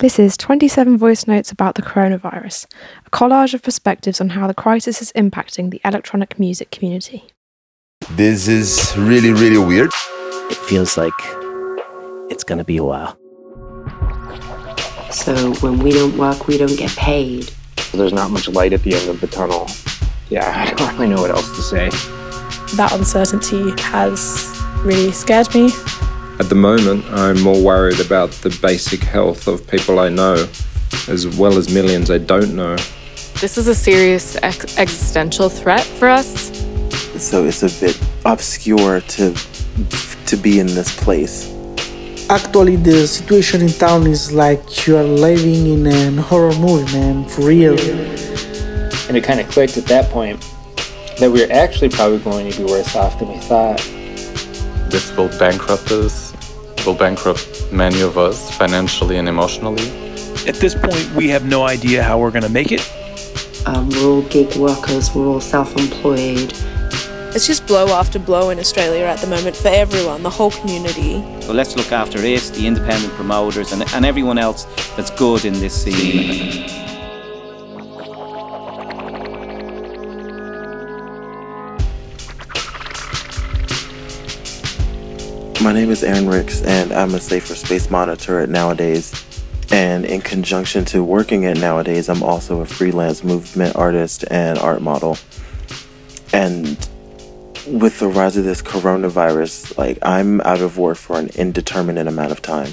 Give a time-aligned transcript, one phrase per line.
[0.00, 2.64] This is 27 voice notes about the coronavirus,
[3.04, 7.26] a collage of perspectives on how the crisis is impacting the electronic music community.
[8.12, 9.90] This is really, really weird.
[10.50, 11.12] It feels like
[12.30, 13.18] it's going to be a while.
[15.12, 17.52] So when we don't work, we don't get paid.
[17.92, 19.68] There's not much light at the end of the tunnel.
[20.30, 21.90] Yeah, I don't really know what else to say.
[22.78, 24.50] That uncertainty has
[24.82, 25.68] really scared me.
[26.40, 30.48] At the moment, I'm more worried about the basic health of people I know,
[31.06, 32.76] as well as millions I don't know.
[33.42, 36.48] This is a serious ex- existential threat for us.
[37.18, 39.34] So it's a bit obscure to
[40.28, 41.52] to be in this place.
[42.30, 47.28] Actually, the situation in town is like you are living in a horror movie, man,
[47.28, 47.78] for real.
[49.08, 50.40] And it kind of clicked at that point
[51.18, 53.76] that we are actually probably going to be worse off than we thought.
[54.90, 56.29] This will bankrupt us
[56.86, 59.88] will bankrupt many of us financially and emotionally.
[60.46, 62.90] At this point, we have no idea how we're going to make it.
[63.66, 66.52] Um, we're all gig workers, we're all self employed.
[67.32, 71.22] It's just blow after blow in Australia at the moment for everyone, the whole community.
[71.42, 74.64] So let's look after it, the independent promoters, and, and everyone else
[74.96, 76.89] that's good in this scene.
[85.62, 89.12] My name is Aaron Ricks, and I'm a safer space monitor at Nowadays.
[89.70, 94.80] And in conjunction to working at Nowadays, I'm also a freelance movement artist and art
[94.80, 95.18] model.
[96.32, 96.64] And
[97.66, 102.32] with the rise of this coronavirus, like I'm out of work for an indeterminate amount
[102.32, 102.72] of time.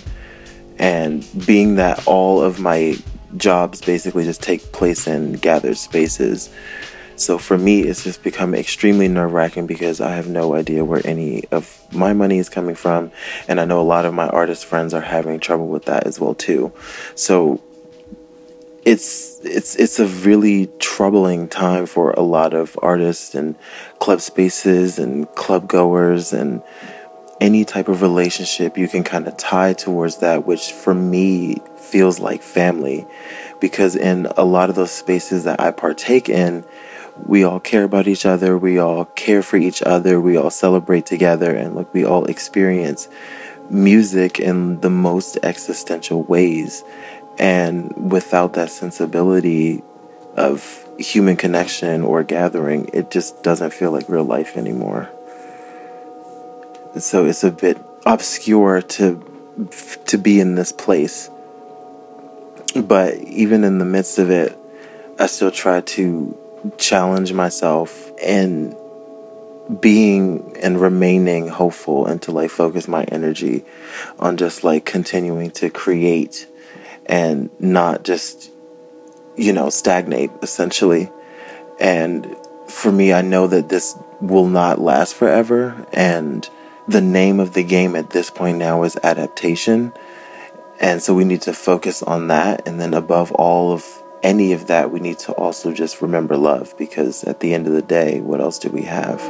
[0.79, 2.95] And being that all of my
[3.35, 6.49] jobs basically just take place in gathered spaces,
[7.17, 11.01] so for me, it's just become extremely nerve wracking because I have no idea where
[11.05, 13.11] any of my money is coming from.
[13.47, 16.19] And I know a lot of my artist friends are having trouble with that as
[16.19, 16.71] well too.
[17.15, 17.61] So
[18.85, 23.55] it's it's it's a really troubling time for a lot of artists and
[23.99, 26.61] club spaces and club goers and
[27.41, 32.19] any type of relationship you can kind of tie towards that which for me feels
[32.19, 33.05] like family
[33.59, 36.63] because in a lot of those spaces that I partake in
[37.25, 41.05] we all care about each other, we all care for each other, we all celebrate
[41.05, 43.07] together, and look, we all experience
[43.69, 46.83] music in the most existential ways.
[47.37, 49.83] And without that sensibility
[50.35, 55.09] of human connection or gathering, it just doesn't feel like real life anymore.
[56.97, 59.23] So it's a bit obscure to
[60.05, 61.29] to be in this place.
[62.75, 64.57] But even in the midst of it,
[65.19, 66.37] I still try to
[66.77, 68.75] challenge myself and
[69.81, 73.65] being and remaining hopeful and to like focus my energy
[74.19, 76.47] on just like continuing to create
[77.05, 78.51] and not just
[79.35, 81.11] you know stagnate essentially.
[81.79, 82.35] And
[82.67, 86.49] for me I know that this will not last forever and
[86.87, 89.91] the name of the game at this point now is adaptation.
[90.79, 94.67] And so we need to focus on that and then above all of any of
[94.67, 98.19] that, we need to also just remember love because at the end of the day,
[98.21, 99.21] what else do we have?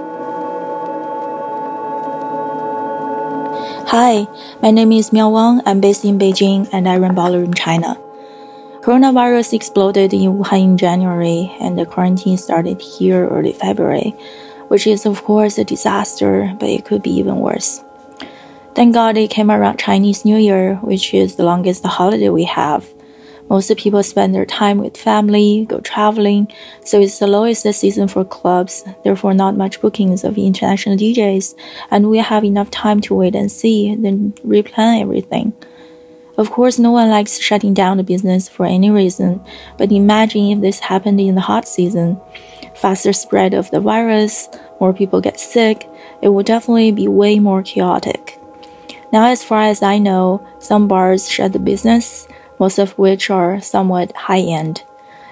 [3.89, 4.27] Hi,
[4.61, 5.61] my name is Miao Wang.
[5.65, 7.95] I'm based in Beijing and I run Ballroom China.
[8.81, 14.11] Coronavirus exploded in Wuhan in January and the quarantine started here early February,
[14.69, 17.83] which is of course a disaster, but it could be even worse.
[18.75, 22.87] Thank God it came around Chinese New Year, which is the longest holiday we have
[23.49, 26.51] most people spend their time with family, go traveling,
[26.83, 31.55] so it's the lowest season for clubs, therefore not much bookings of international DJs,
[31.91, 35.53] and we have enough time to wait and see, then replan everything.
[36.37, 39.43] Of course, no one likes shutting down the business for any reason,
[39.77, 42.19] but imagine if this happened in the hot season.
[42.75, 44.47] Faster spread of the virus,
[44.79, 45.89] more people get sick,
[46.21, 48.37] it would definitely be way more chaotic.
[49.11, 52.27] Now, as far as I know, some bars shut the business,
[52.59, 54.83] most of which are somewhat high end.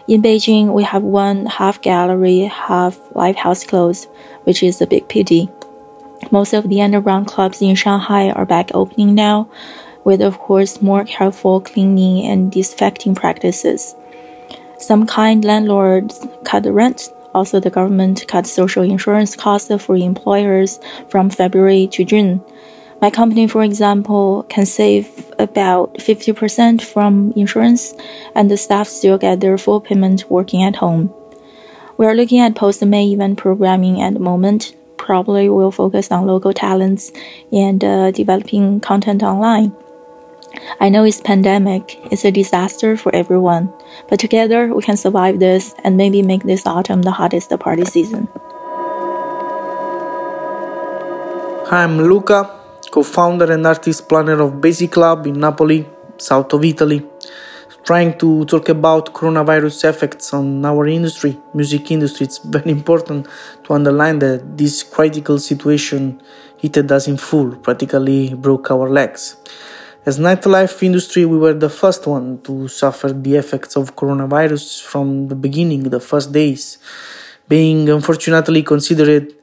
[0.07, 4.07] In Beijing, we have one half gallery, half live house closed,
[4.43, 5.49] which is a big pity.
[6.31, 9.49] Most of the underground clubs in Shanghai are back opening now,
[10.03, 13.95] with of course more careful cleaning and disinfecting practices.
[14.77, 17.09] Some kind landlords cut the rent.
[17.33, 20.79] Also, the government cut social insurance costs for employers
[21.09, 22.41] from February to June.
[23.05, 27.93] My company, for example, can save about 50% from insurance,
[28.33, 31.13] and the staff still get their full payment working at home.
[31.99, 34.75] We are looking at post May event programming at the moment.
[34.97, 37.11] Probably will focus on local talents
[37.51, 39.71] and uh, developing content online.
[40.79, 43.71] I know it's pandemic, it's a disaster for everyone,
[44.09, 48.27] but together we can survive this and maybe make this autumn the hottest party season.
[51.69, 52.54] Hi, I'm Luca,
[52.91, 55.87] co-founder and artist planner of Basic Club in Napoli,
[56.17, 57.05] south of Italy,
[57.83, 62.25] trying to talk about coronavirus effects on our industry, music industry.
[62.25, 63.27] It's very important
[63.63, 66.21] to underline that this critical situation
[66.57, 69.37] hit us in full, practically broke our legs.
[70.05, 75.29] As nightlife industry, we were the first one to suffer the effects of coronavirus from
[75.29, 76.77] the beginning, the first days,
[77.47, 79.33] being unfortunately considered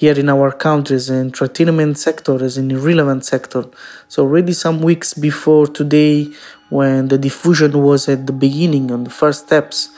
[0.00, 3.62] here in our countries entertainment sector as an irrelevant sector.
[4.08, 6.32] So already some weeks before today,
[6.70, 9.90] when the diffusion was at the beginning on the first steps,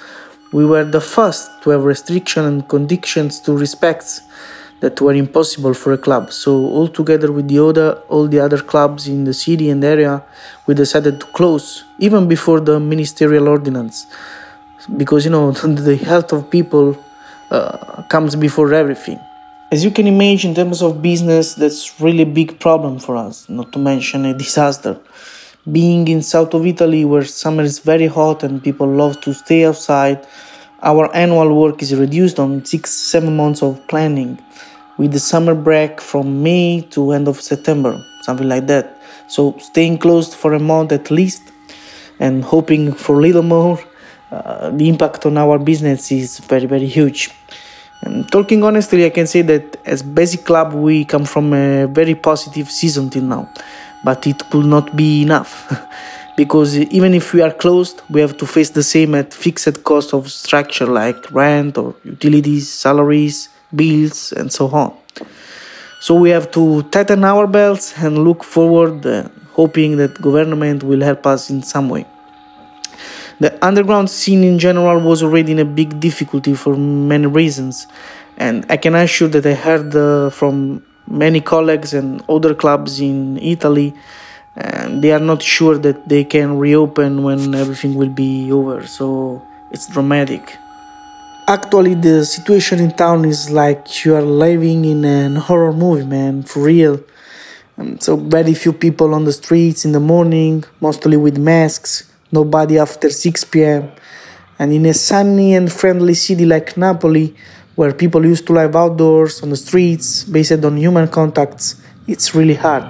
[0.53, 4.07] we were the first to have restrictions and conditions to respect
[4.81, 6.33] that were impossible for a club.
[6.33, 10.15] So all together with the other all the other clubs in the city and area,
[10.67, 14.07] we decided to close even before the ministerial ordinance,
[14.97, 15.53] because you know
[15.91, 16.87] the health of people
[17.53, 19.21] uh, comes before everything.
[19.73, 23.49] As you can imagine, in terms of business, that's really a big problem for us.
[23.49, 25.01] Not to mention a disaster.
[25.65, 29.65] Being in south of Italy, where summer is very hot and people love to stay
[29.65, 30.27] outside,
[30.83, 34.39] our annual work is reduced on six, seven months of planning
[34.99, 39.01] with the summer break from May to end of September, something like that.
[39.27, 41.51] So staying closed for a month at least
[42.21, 43.81] and hoping for a little more,
[44.33, 47.31] uh, the impact on our business is very, very huge.
[48.03, 52.15] And talking honestly, I can say that as Basic Club, we come from a very
[52.15, 53.49] positive season till now,
[54.05, 55.73] but it could not be enough.
[56.37, 60.15] because even if we are closed, we have to face the same at fixed cost
[60.15, 64.97] of structure like rent or utilities, salaries, bills, and so on.
[66.01, 71.01] So we have to tighten our belts and look forward, uh, hoping that government will
[71.01, 72.07] help us in some way.
[73.41, 77.87] The underground scene in general was already in a big difficulty for many reasons,
[78.37, 83.39] and I can assure that I heard uh, from many colleagues and other clubs in
[83.39, 83.95] Italy,
[84.57, 88.87] and they are not sure that they can reopen when everything will be over.
[88.87, 90.57] So it's dramatic.
[91.49, 96.43] Actually the situation in town is like you are living in a horror movie man
[96.43, 97.01] for real.
[97.77, 102.79] Um, so very few people on the streets in the morning mostly with masks nobody
[102.79, 103.93] after 6 p.m
[104.59, 107.35] and in a sunny and friendly city like napoli
[107.77, 111.77] where people used to live outdoors on the streets based on human contacts
[112.07, 112.85] it's really hard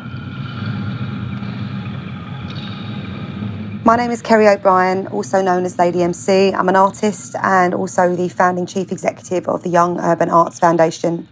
[3.85, 6.55] My name is Kerry O'Brien, also known as Lady MC.
[6.55, 11.27] I'm an artist and also the founding chief executive of the Young Urban Arts Foundation.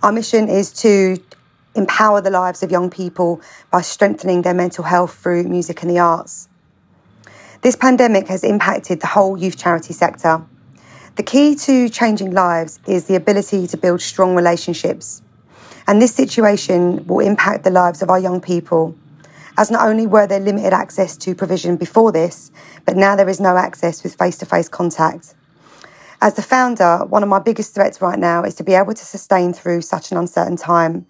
[0.00, 1.18] Our mission is to
[1.74, 3.40] empower the lives of young people
[3.72, 6.48] by strengthening their mental health through music and the arts.
[7.62, 10.44] This pandemic has impacted the whole youth charity sector.
[11.16, 15.22] The key to changing lives is the ability to build strong relationships.
[15.86, 18.94] And this situation will impact the lives of our young people
[19.58, 22.50] as not only were there limited access to provision before this,
[22.84, 25.34] but now there is no access with face to face contact.
[26.20, 29.04] As the founder, one of my biggest threats right now is to be able to
[29.04, 31.06] sustain through such an uncertain time.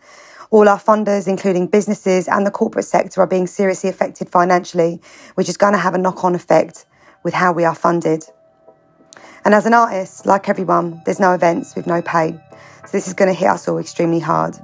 [0.50, 5.00] All our funders, including businesses and the corporate sector, are being seriously affected financially,
[5.34, 6.86] which is going to have a knock on effect
[7.24, 8.24] with how we are funded.
[9.44, 12.32] And as an artist, like everyone, there's no events with no pay.
[12.84, 14.56] So this is going to hit us all extremely hard.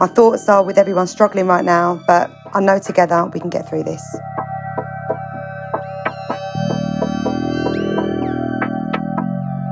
[0.00, 3.68] My thoughts are with everyone struggling right now, but I know together we can get
[3.68, 4.02] through this.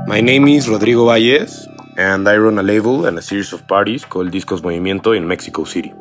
[0.07, 4.03] My name is Rodrigo Valles, and I run a label and a series of parties
[4.05, 5.93] called Discos Movimiento in Mexico City.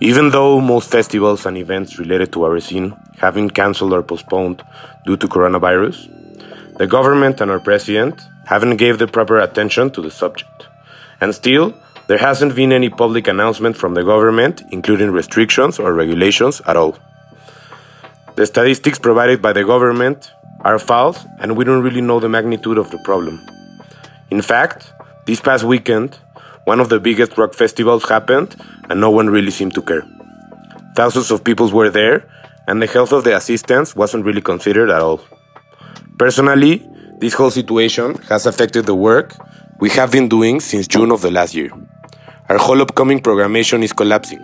[0.00, 4.64] Even though most festivals and events related to our scene have been cancelled or postponed
[5.06, 6.08] due to coronavirus,
[6.78, 10.66] the government and our president haven't gave the proper attention to the subject.
[11.20, 11.74] And still,
[12.08, 16.98] there hasn't been any public announcement from the government, including restrictions or regulations at all.
[18.34, 22.78] The statistics provided by the government are false, and we don't really know the magnitude
[22.78, 23.40] of the problem.
[24.32, 24.94] In fact,
[25.26, 26.18] this past weekend,
[26.64, 28.56] one of the biggest rock festivals happened,
[28.88, 30.04] and no one really seemed to care.
[30.96, 32.26] Thousands of people were there,
[32.66, 35.20] and the health of the assistants wasn't really considered at all.
[36.16, 36.82] Personally,
[37.18, 39.36] this whole situation has affected the work
[39.80, 41.70] we have been doing since June of the last year.
[42.48, 44.40] Our whole upcoming programmation is collapsing.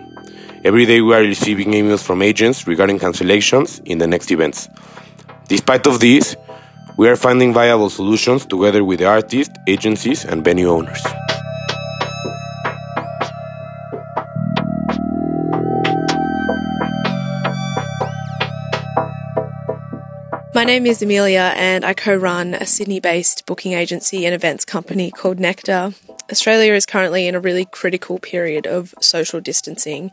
[0.63, 4.69] Every day we are receiving emails from agents regarding cancellations in the next events.
[5.47, 6.35] Despite of this,
[6.99, 11.01] we are finding viable solutions together with the artists, agencies, and venue owners.
[20.53, 24.65] My name is Amelia, and I co run a Sydney based booking agency and events
[24.65, 25.93] company called Nectar.
[26.31, 30.11] Australia is currently in a really critical period of social distancing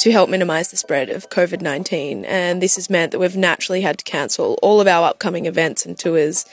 [0.00, 3.82] to help minimise the spread of COVID 19, and this has meant that we've naturally
[3.82, 6.46] had to cancel all of our upcoming events and tours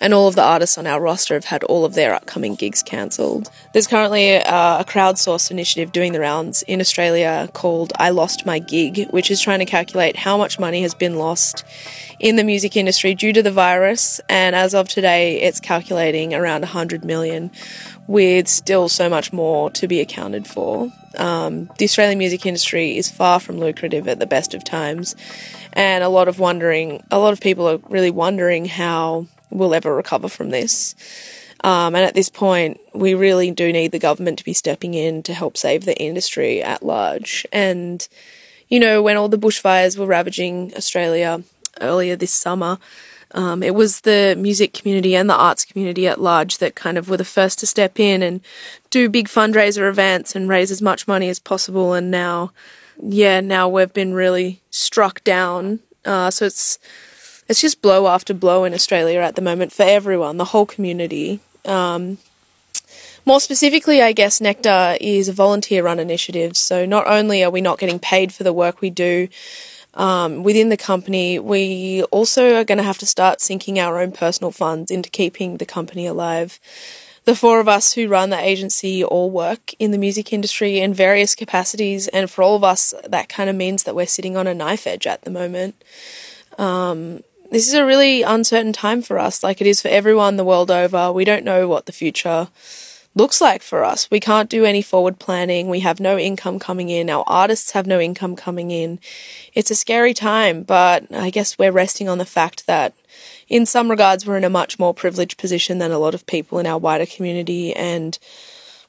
[0.00, 2.82] and all of the artists on our roster have had all of their upcoming gigs
[2.82, 3.50] cancelled.
[3.72, 8.58] There's currently a, a crowdsourced initiative doing the rounds in Australia called I Lost My
[8.58, 11.64] Gig, which is trying to calculate how much money has been lost
[12.18, 14.20] in the music industry due to the virus.
[14.28, 17.50] And as of today, it's calculating around 100 million,
[18.06, 20.90] with still so much more to be accounted for.
[21.18, 25.14] Um, the Australian music industry is far from lucrative at the best of times,
[25.72, 29.94] and a lot of wondering, a lot of people are really wondering how will ever
[29.94, 30.94] recover from this.
[31.62, 35.22] Um, and at this point, we really do need the government to be stepping in
[35.24, 37.46] to help save the industry at large.
[37.52, 38.06] And,
[38.68, 41.42] you know, when all the bushfires were ravaging Australia
[41.80, 42.78] earlier this summer,
[43.32, 47.08] um, it was the music community and the arts community at large that kind of
[47.08, 48.40] were the first to step in and
[48.88, 51.92] do big fundraiser events and raise as much money as possible.
[51.92, 52.52] And now,
[53.00, 55.80] yeah, now we've been really struck down.
[56.04, 56.78] Uh, so it's
[57.50, 61.40] it's just blow after blow in Australia at the moment for everyone, the whole community.
[61.64, 62.18] Um,
[63.26, 66.56] more specifically, I guess Nectar is a volunteer run initiative.
[66.56, 69.26] So not only are we not getting paid for the work we do
[69.94, 74.12] um, within the company, we also are going to have to start sinking our own
[74.12, 76.60] personal funds into keeping the company alive.
[77.24, 80.94] The four of us who run the agency all work in the music industry in
[80.94, 84.46] various capacities, and for all of us, that kind of means that we're sitting on
[84.46, 85.74] a knife edge at the moment.
[86.56, 90.44] Um, this is a really uncertain time for us, like it is for everyone the
[90.44, 91.12] world over.
[91.12, 92.48] We don't know what the future
[93.14, 94.08] looks like for us.
[94.10, 95.68] We can't do any forward planning.
[95.68, 97.10] We have no income coming in.
[97.10, 99.00] Our artists have no income coming in.
[99.52, 102.94] It's a scary time, but I guess we're resting on the fact that
[103.48, 106.60] in some regards we're in a much more privileged position than a lot of people
[106.60, 108.16] in our wider community and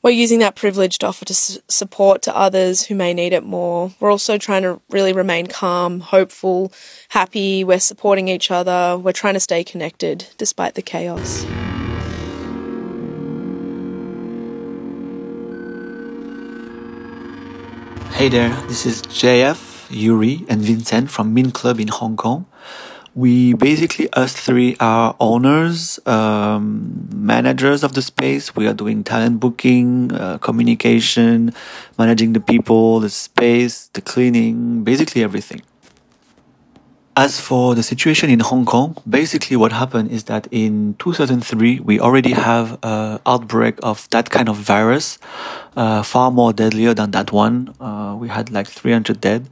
[0.03, 3.91] we're using that privilege to offer to support to others who may need it more.
[4.00, 6.74] We're also trying to really remain calm, hopeful,
[7.10, 7.63] happy.
[7.63, 8.98] We're supporting each other.
[8.98, 11.43] We're trying to stay connected despite the chaos.
[18.13, 22.46] Hey there, this is JF, Yuri, and Vincent from Mihn Club in Hong Kong
[23.13, 28.56] we basically us three are owners um, managers of the space.
[28.56, 31.53] We are doing talent booking uh, communication
[31.98, 35.62] managing the people the space the cleaning basically everything.
[37.18, 42.00] As for the situation in Hong Kong, basically what happened is that in 2003 we
[42.00, 45.20] already have an outbreak of that kind of virus,
[45.75, 47.75] uh, far more deadlier than that one.
[47.82, 49.50] Uh, we had like 300 dead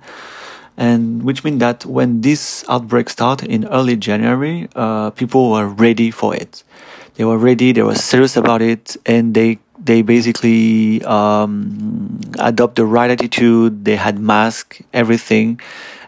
[0.79, 6.09] and which means that when this outbreak started in early January, uh, people were ready
[6.09, 6.63] for it.
[7.15, 7.73] They were ready.
[7.73, 13.83] They were serious about it, and they they basically um, adopt the right attitude.
[13.83, 15.59] They had masks, everything,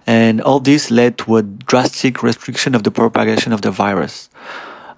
[0.08, 4.30] and all this led to a drastic restriction of the propagation of the virus.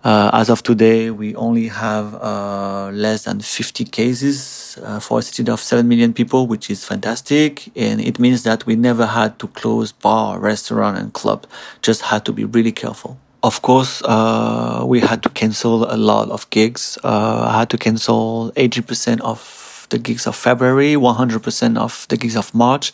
[0.04, 5.22] Uh, as of today, we only have uh, less than 50 cases uh, for a
[5.22, 7.72] city of 7 million people, which is fantastic.
[7.78, 11.48] And it means that we never had to close bar, restaurant, and club,
[11.82, 13.18] just had to be really careful.
[13.44, 16.98] Of course, uh, we had to cancel a lot of gigs.
[17.02, 22.36] Uh, I had to cancel 80% of the gigs of February, 100% of the gigs
[22.36, 22.92] of March,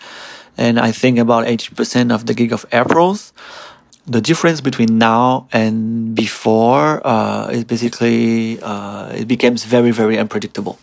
[0.57, 3.31] and I think about 80% of the gig of April's
[4.09, 10.79] the difference between now and before uh, is basically uh, it becomes very very unpredictable.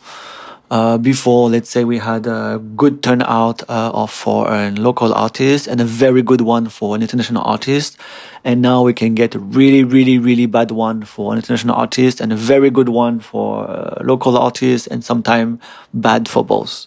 [0.68, 5.68] Uh, before, let's say we had a good turnout uh, of for a local artist
[5.68, 7.96] and a very good one for an international artist,
[8.42, 12.20] and now we can get a really really really bad one for an international artist
[12.20, 15.60] and a very good one for a local artist, and sometimes
[15.94, 16.86] bad for both.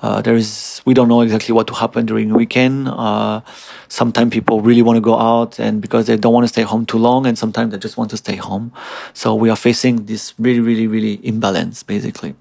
[0.00, 2.88] Uh, there is we don't know exactly what to happen during weekend.
[2.88, 3.40] Uh,
[3.88, 6.86] sometimes people really want to go out, and because they don't want to stay home
[6.86, 8.72] too long, and sometimes they just want to stay home.
[9.12, 12.34] So we are facing this really, really, really imbalance, basically.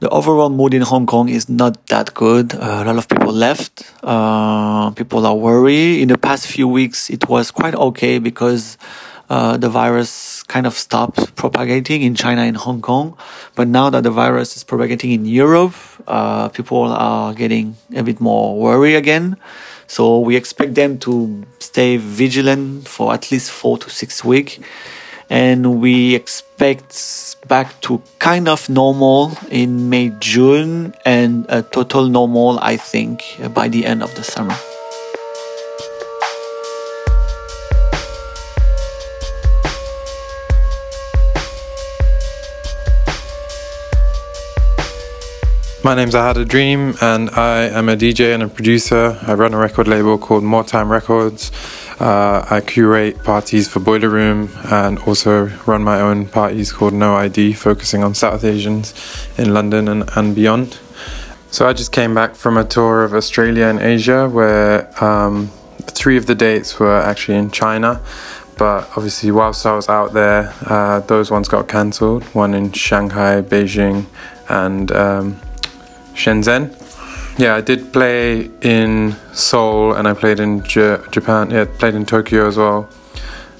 [0.00, 2.54] The overall mood in Hong Kong is not that good.
[2.54, 3.82] Uh, a lot of people left.
[4.02, 6.00] Uh, people are worried.
[6.00, 8.78] In the past few weeks, it was quite okay because
[9.28, 13.16] uh, the virus kind of stopped propagating in China and Hong Kong.
[13.54, 15.74] But now that the virus is propagating in Europe,
[16.06, 19.36] uh, people are getting a bit more worried again.
[19.86, 24.58] So we expect them to stay vigilant for at least four to six weeks.
[25.30, 32.58] And we expect back to kind of normal in May, June, and a total normal,
[32.60, 34.56] I think, by the end of the summer.
[45.84, 49.16] My name's Ahadadream, and I am a DJ and a producer.
[49.22, 51.52] I run a record label called More Time Records.
[52.00, 57.14] Uh, I curate parties for Boiler Room and also run my own parties called No
[57.14, 58.92] ID, focusing on South Asians
[59.38, 60.80] in London and, and beyond.
[61.52, 65.46] So I just came back from a tour of Australia and Asia where um,
[65.82, 68.02] three of the dates were actually in China.
[68.58, 72.24] But obviously, whilst I was out there, uh, those ones got cancelled.
[72.34, 74.06] One in Shanghai, Beijing,
[74.48, 75.40] and um,
[76.18, 76.74] Shenzhen.
[77.38, 81.50] Yeah, I did play in Seoul and I played in J- Japan.
[81.50, 82.88] Yeah, played in Tokyo as well,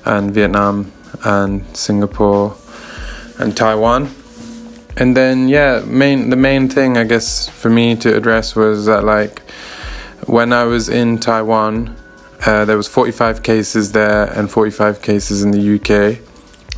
[0.05, 0.93] and Vietnam,
[1.25, 2.57] and Singapore,
[3.39, 4.11] and Taiwan.
[4.97, 9.05] And then yeah, main the main thing I guess for me to address was that
[9.05, 9.43] like
[10.27, 11.95] when I was in Taiwan,
[12.45, 16.28] uh, there was 45 cases there and 45 cases in the UK.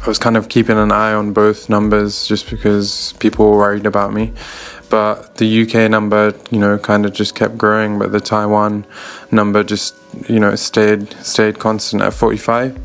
[0.02, 3.84] I was kind of keeping an eye on both numbers just because people were worried
[3.84, 4.32] about me.
[4.88, 8.86] But the UK number, you know, kind of just kept growing, but the Taiwan
[9.30, 9.94] number just,
[10.28, 12.78] you know, stayed stayed constant at 45.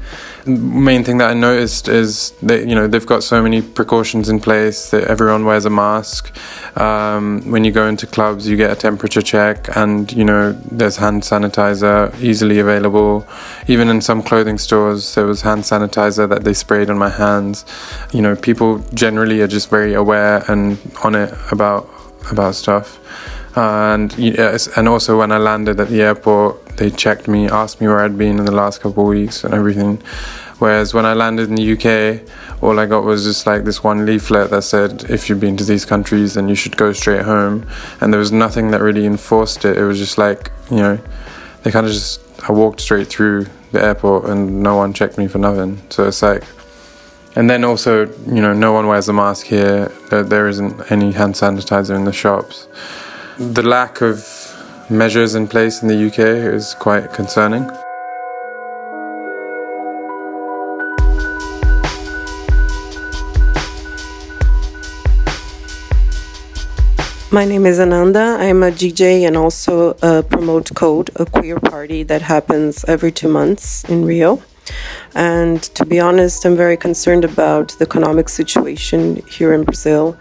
[0.47, 4.39] Main thing that I noticed is that you know they've got so many precautions in
[4.39, 6.35] place that everyone wears a mask.
[6.77, 10.97] Um, when you go into clubs, you get a temperature check, and you know there's
[10.97, 13.27] hand sanitizer easily available.
[13.67, 17.65] Even in some clothing stores, there was hand sanitizer that they sprayed on my hands.
[18.13, 21.89] You know, people generally are just very aware and on it about
[22.31, 22.99] about stuff.
[23.57, 27.87] And yes, and also when I landed at the airport, they checked me, asked me
[27.87, 30.01] where I'd been in the last couple of weeks and everything.
[30.59, 34.05] Whereas when I landed in the UK, all I got was just like this one
[34.05, 37.67] leaflet that said, if you've been to these countries, then you should go straight home.
[37.99, 39.77] And there was nothing that really enforced it.
[39.77, 40.99] It was just like, you know,
[41.63, 45.27] they kind of just, I walked straight through the airport and no one checked me
[45.27, 45.81] for nothing.
[45.89, 46.43] So it's like,
[47.35, 49.89] and then also, you know, no one wears a mask here.
[50.09, 52.69] There isn't any hand sanitizer in the shops.
[53.37, 54.44] The lack of
[54.89, 57.65] measures in place in the UK is quite concerning.
[67.31, 68.37] My name is Ananda.
[68.39, 73.27] I'm a DJ and also a Promote Code, a queer party that happens every two
[73.27, 74.41] months in Rio.
[75.13, 80.17] And to be honest, I'm very concerned about the economic situation here in Brazil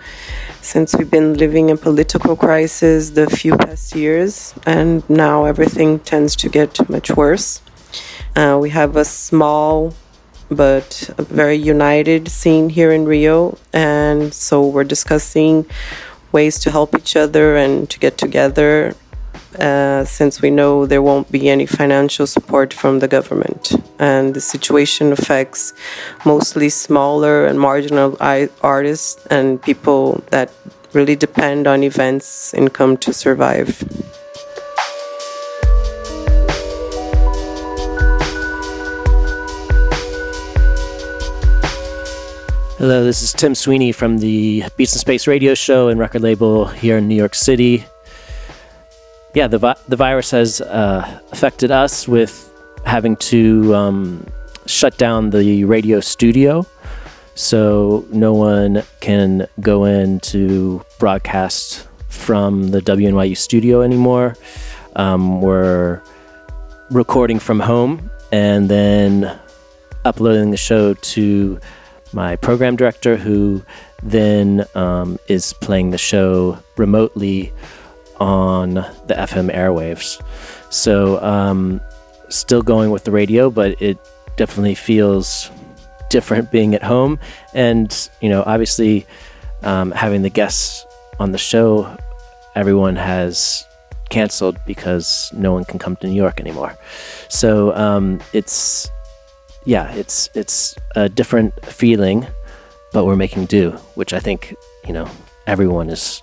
[0.64, 6.34] since we've been living in political crisis the few past years, and now everything tends
[6.36, 7.60] to get much worse.
[8.34, 9.92] Uh, we have a small
[10.50, 15.66] but very united scene here in Rio, and so we're discussing
[16.32, 18.96] ways to help each other and to get together
[19.58, 23.74] uh, since we know there won't be any financial support from the government.
[23.98, 25.72] And the situation affects
[26.24, 30.50] mostly smaller and marginal artists and people that
[30.92, 33.82] really depend on events income to survive.
[42.78, 46.66] Hello, this is Tim Sweeney from the Beats in Space radio show and record label
[46.66, 47.86] here in New York City
[49.34, 52.50] yeah, the vi- the virus has uh, affected us with
[52.86, 54.26] having to um,
[54.66, 56.64] shut down the radio studio,
[57.34, 64.36] so no one can go in to broadcast from the WNYU studio anymore.
[64.94, 66.00] Um, we're
[66.90, 69.36] recording from home and then
[70.04, 71.58] uploading the show to
[72.12, 73.62] my program director, who
[74.04, 77.52] then um, is playing the show remotely
[78.20, 80.22] on the FM airwaves.
[80.70, 81.80] So, um,
[82.28, 83.98] still going with the radio, but it
[84.36, 85.50] definitely feels
[86.10, 87.18] different being at home.
[87.54, 89.06] And, you know, obviously,
[89.62, 90.84] um, having the guests
[91.18, 91.96] on the show,
[92.54, 93.66] everyone has
[94.10, 96.76] canceled because no one can come to New York anymore.
[97.28, 98.90] So, um, it's,
[99.64, 102.26] yeah, it's, it's a different feeling,
[102.92, 104.54] but we're making do, which I think,
[104.86, 105.08] you know,
[105.46, 106.22] everyone is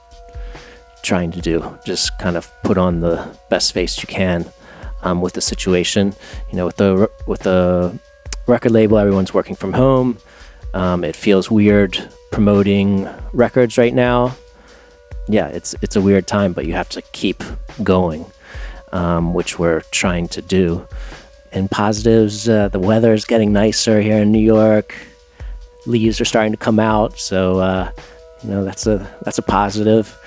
[1.02, 1.78] trying to do.
[1.86, 4.46] Just kind of put on the best face you can
[5.04, 6.14] um, with the situation.
[6.50, 7.98] You know, with the with the
[8.48, 10.18] record label, everyone's working from home.
[10.74, 11.98] Um, it feels weird
[12.32, 14.36] promoting records right now.
[15.28, 17.44] Yeah, it's it's a weird time, but you have to keep
[17.84, 18.26] going,
[18.92, 20.88] um, which we're trying to do.
[21.54, 24.96] And positives, uh, the weather is getting nicer here in New York.
[25.86, 27.92] Leaves are starting to come out, so uh,
[28.44, 30.18] you know that's a that's a positive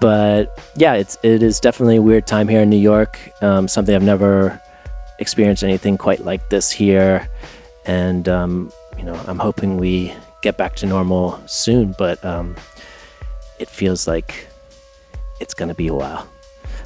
[0.00, 3.18] but yeah, it's it is definitely a weird time here in New York.
[3.42, 4.60] Um, something I've never
[5.18, 7.28] experienced anything quite like this here,
[7.86, 11.94] and um, you know I'm hoping we get back to normal soon.
[11.98, 12.56] But um,
[13.58, 14.46] it feels like
[15.40, 16.28] it's to be a while.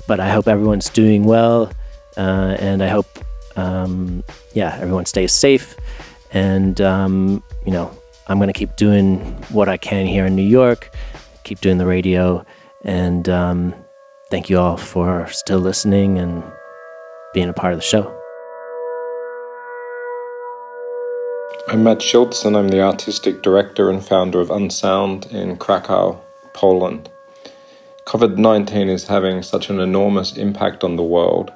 [0.07, 1.71] But I hope everyone's doing well,
[2.17, 3.07] uh, and I hope,
[3.57, 5.77] um, yeah, everyone stays safe.
[6.33, 7.97] And, um, you know,
[8.27, 9.21] I'm to keep doing
[9.51, 10.95] what I can here in New York,
[11.45, 12.45] keep doing the radio,
[12.85, 13.75] and um,
[14.31, 16.43] thank you all for still listening and
[17.35, 18.19] being a part of the show.
[21.69, 26.21] I'm Mat Schulz, and I'm the artistic director and founder of Unsound in Krakow,
[26.55, 27.09] Poland.
[28.05, 31.53] COVID 19 is having such an enormous impact on the world,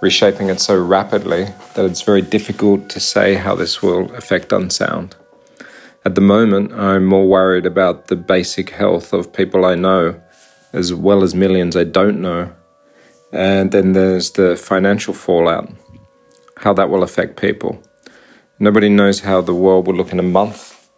[0.00, 5.16] reshaping it so rapidly that it's very difficult to say how this will affect Unsound.
[6.04, 10.20] At the moment, I'm more worried about the basic health of people I know,
[10.72, 12.52] as well as millions I don't know.
[13.32, 15.70] And then there's the financial fallout,
[16.58, 17.82] how that will affect people.
[18.58, 20.88] Nobody knows how the world will look in a month,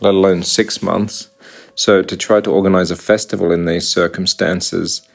[0.00, 1.30] let alone six months.
[1.74, 5.06] So, to try to organize a festival in these circumstances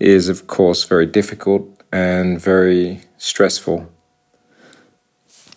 [0.00, 3.90] is, of course, very difficult and very stressful.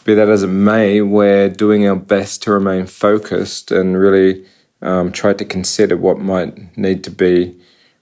[0.03, 4.45] Be that as it may, we're doing our best to remain focused and really
[4.81, 7.59] um, try to consider what might need to be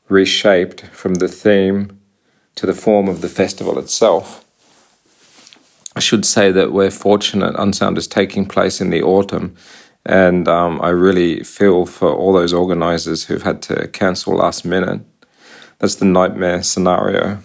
[0.10, 2.00] reshaped from the theme
[2.56, 4.44] to the form of the festival itself.
[5.96, 9.56] I should say that we're fortunate Unsound is taking place in the autumn,
[10.06, 15.02] and um, I really feel for all those organisers who've had to cancel last minute.
[15.80, 17.40] That's the nightmare scenario.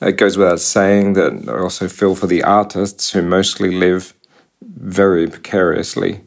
[0.00, 4.14] It goes without saying that I also feel for the artists who mostly live
[4.62, 6.22] very precariously.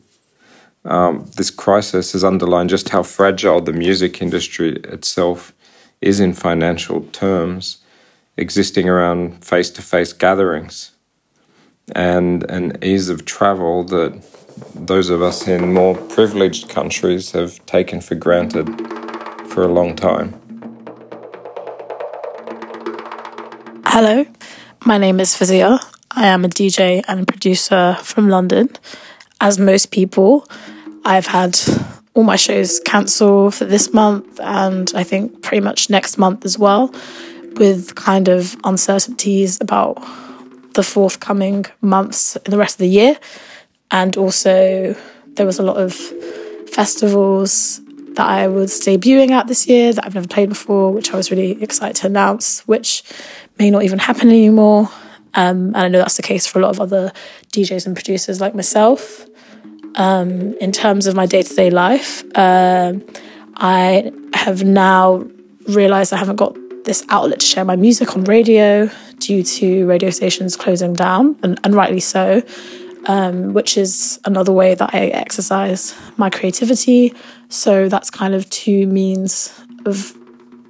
[0.86, 5.54] Um, this crisis has underlined just how fragile the music industry itself
[6.00, 7.80] is in financial terms,
[8.38, 10.92] existing around face to face gatherings
[11.94, 14.24] and an ease of travel that
[14.74, 18.68] those of us in more privileged countries have taken for granted
[19.50, 20.34] for a long time.
[23.88, 24.26] Hello,
[24.86, 25.80] my name is Fauzia.
[26.12, 28.70] I am a DJ and producer from London.
[29.42, 30.48] As most people,
[31.06, 31.58] I've had
[32.16, 36.58] all my shows cancel for this month and I think pretty much next month as
[36.58, 36.94] well,
[37.58, 39.96] with kind of uncertainties about
[40.74, 43.18] the forthcoming months in the rest of the year.
[43.92, 44.96] And also,
[45.36, 45.94] there was a lot of
[46.70, 47.82] festivals
[48.16, 51.32] that I was debuting at this year that I've never played before, which I was
[51.32, 53.04] really excited to announce, which
[53.60, 54.90] may not even happen anymore.
[55.34, 57.12] Um, and I know that's the case for a lot of other
[57.52, 59.26] DJs and producers like myself.
[59.98, 62.94] Um, in terms of my day to day life, uh,
[63.56, 65.26] I have now
[65.70, 70.10] realized I haven't got this outlet to share my music on radio due to radio
[70.10, 72.44] stations closing down, and, and rightly so,
[73.06, 77.14] um, which is another way that I exercise my creativity.
[77.50, 79.54] So that's kind of two means
[79.86, 80.14] of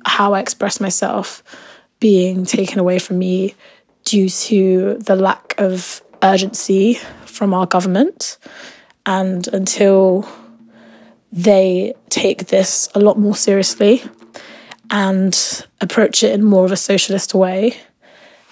[0.06, 1.44] how I express myself
[2.00, 3.56] being taken away from me
[4.04, 8.38] due to the lack of urgency from our government.
[9.06, 10.28] And until
[11.32, 14.04] they take this a lot more seriously
[14.90, 17.78] and approach it in more of a socialist way,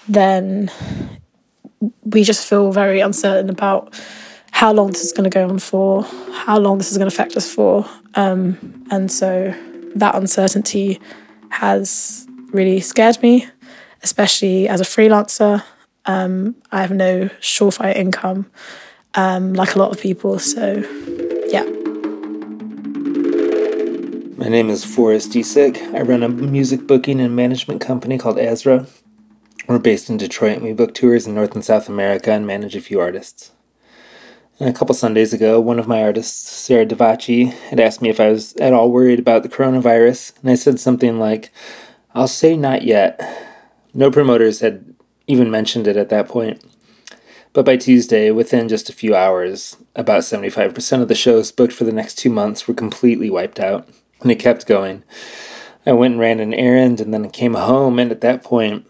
[0.07, 0.71] then
[2.03, 3.99] we just feel very uncertain about
[4.51, 7.13] how long this is going to go on for, how long this is going to
[7.13, 7.85] affect us for.
[8.15, 9.53] Um, and so
[9.95, 10.99] that uncertainty
[11.49, 13.47] has really scared me,
[14.03, 15.63] especially as a freelancer.
[16.05, 18.49] Um, I have no surefire income,
[19.15, 20.39] um, like a lot of people.
[20.39, 20.83] So,
[21.47, 21.63] yeah.
[24.37, 25.93] My name is Forrest Esick.
[25.93, 28.87] I run a music booking and management company called Ezra.
[29.67, 32.75] We're based in Detroit and we book tours in North and South America and manage
[32.75, 33.51] a few artists.
[34.59, 38.19] And a couple Sundays ago, one of my artists, Sarah Davachi, had asked me if
[38.19, 41.51] I was at all worried about the coronavirus, and I said something like,
[42.13, 43.19] I'll say not yet.
[43.93, 44.93] No promoters had
[45.25, 46.63] even mentioned it at that point.
[47.53, 51.83] But by Tuesday, within just a few hours, about 75% of the shows booked for
[51.83, 53.87] the next two months were completely wiped out
[54.21, 55.03] and it kept going.
[55.85, 58.87] I went and ran an errand and then I came home and at that point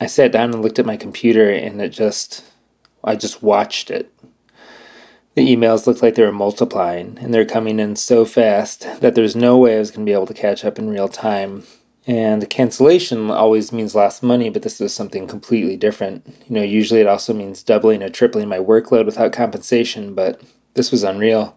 [0.00, 2.44] I sat down and looked at my computer and it just
[3.02, 4.12] I just watched it.
[5.34, 9.34] The emails looked like they were multiplying and they're coming in so fast that there's
[9.34, 11.62] no way I was going to be able to catch up in real time.
[12.06, 16.26] And cancellation always means lost money, but this was something completely different.
[16.48, 20.40] You know, usually it also means doubling or tripling my workload without compensation, but
[20.74, 21.56] this was unreal.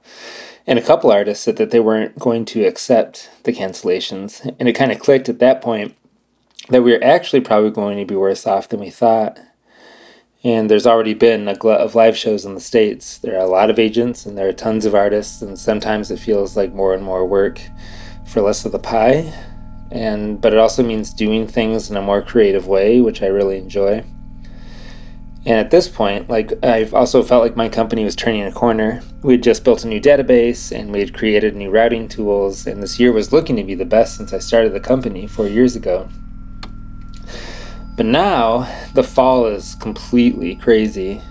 [0.68, 4.44] And a couple artists said that they weren't going to accept the cancellations.
[4.60, 5.96] And it kind of clicked at that point
[6.70, 9.40] that we are actually probably going to be worse off than we thought.
[10.44, 13.18] And there's already been a glut of live shows in the States.
[13.18, 16.20] There are a lot of agents and there are tons of artists, and sometimes it
[16.20, 17.62] feels like more and more work
[18.28, 19.34] for less of the pie.
[19.91, 23.58] And but it also means doing things in a more creative way, which I really
[23.58, 24.04] enjoy.
[25.48, 29.04] And at this point, like I've also felt like my company was turning a corner.
[29.21, 32.82] We had just built a new database and we had created new routing tools, and
[32.82, 35.76] this year was looking to be the best since I started the company four years
[35.76, 36.10] ago.
[37.95, 41.21] But now the fall is completely crazy,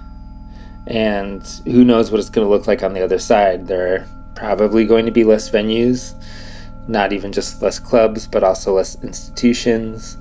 [0.87, 3.67] and who knows what it's going to look like on the other side.
[3.67, 6.15] There are probably going to be less venues,
[6.89, 10.17] not even just less clubs, but also less institutions.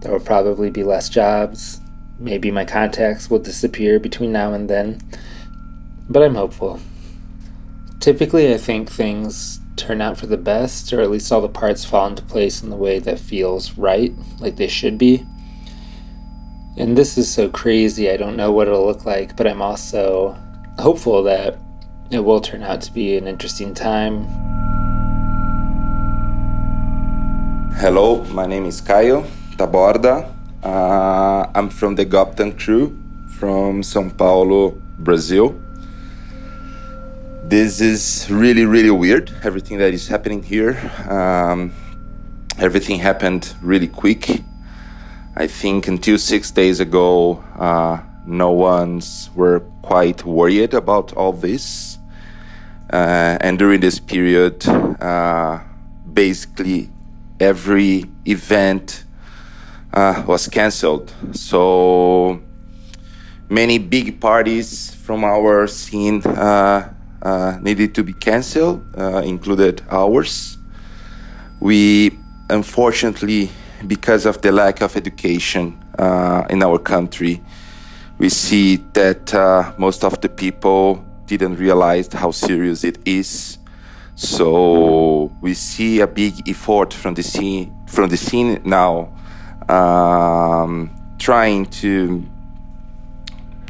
[0.00, 1.80] There will probably be less jobs
[2.20, 5.00] Maybe my contacts will disappear between now and then,
[6.06, 6.78] but I'm hopeful.
[7.98, 11.86] Typically, I think things turn out for the best, or at least all the parts
[11.86, 15.24] fall into place in the way that feels right, like they should be.
[16.76, 20.36] And this is so crazy, I don't know what it'll look like, but I'm also
[20.78, 21.56] hopeful that
[22.10, 24.26] it will turn out to be an interesting time.
[27.76, 29.22] Hello, my name is Caio
[29.56, 30.30] Taborda.
[30.62, 32.98] Uh, I'm from the Gop Tun crew
[33.38, 35.54] from São Paulo, Brazil.
[37.44, 40.78] This is really, really weird, everything that is happening here.
[41.08, 41.72] Um,
[42.58, 44.42] everything happened really quick.
[45.36, 51.98] I think until six days ago, uh, no one's were quite worried about all this.
[52.92, 55.60] Uh, and during this period, uh,
[56.12, 56.90] basically
[57.40, 59.04] every event
[59.92, 61.12] uh, was cancelled.
[61.32, 62.40] So
[63.48, 70.58] many big parties from our scene uh, uh, needed to be cancelled, uh, included ours.
[71.60, 72.16] We,
[72.48, 73.50] unfortunately,
[73.86, 77.42] because of the lack of education uh, in our country,
[78.18, 83.58] we see that uh, most of the people didn't realize how serious it is.
[84.20, 89.16] So we see a big effort from the scene from the scene now
[89.66, 92.22] um, trying to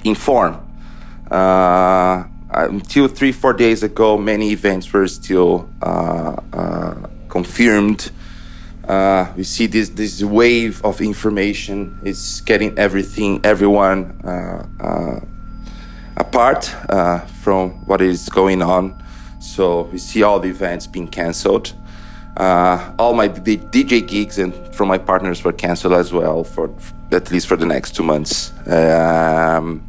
[0.02, 0.58] inform.
[1.30, 6.94] Uh, until three, four days ago, many events were still uh, uh,
[7.28, 8.10] confirmed.
[8.88, 15.20] Uh, we see this this wave of information is getting everything, everyone uh, uh,
[16.16, 16.64] apart
[17.40, 19.00] from what is going on.
[19.40, 21.74] So we see all the events being cancelled
[22.36, 26.70] uh, all my DJ gigs and from my partners were canceled as well for
[27.12, 28.52] at least for the next two months.
[28.68, 29.86] Um,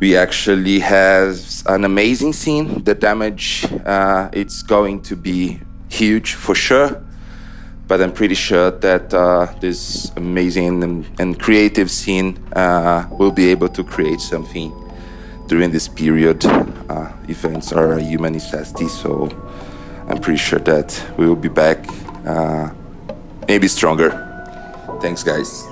[0.00, 2.82] we actually have an amazing scene.
[2.84, 7.02] The damage uh, it's going to be huge for sure,
[7.86, 13.48] but I'm pretty sure that uh, this amazing and, and creative scene uh, will be
[13.50, 14.72] able to create something
[15.50, 16.46] during this period.
[16.46, 19.28] Uh, events are a human necessity, so
[20.06, 21.78] I'm pretty sure that we will be back,
[22.24, 22.70] uh,
[23.48, 24.10] maybe stronger.
[25.02, 25.66] Thanks, guys.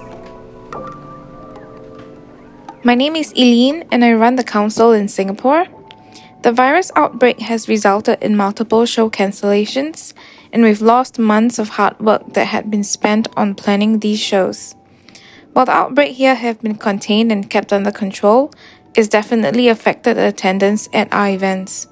[2.82, 5.66] My name is Eileen, and I run the council in Singapore.
[6.42, 10.12] The virus outbreak has resulted in multiple show cancellations,
[10.52, 14.74] and we've lost months of hard work that had been spent on planning these shows.
[15.52, 18.52] While the outbreak here have been contained and kept under control,
[18.94, 21.86] it's definitely affected attendance at our events.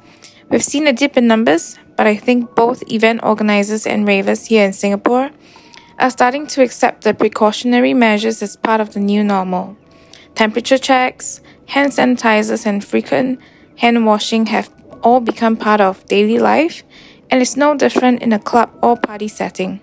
[0.49, 4.65] We've seen a dip in numbers, but I think both event organizers and ravers here
[4.65, 5.31] in Singapore
[5.99, 9.77] are starting to accept the precautionary measures as part of the new normal.
[10.35, 13.41] Temperature checks, hand sanitizers, and frequent
[13.77, 14.71] hand washing have
[15.03, 16.83] all become part of daily life,
[17.31, 19.81] and it's no different in a club or party setting.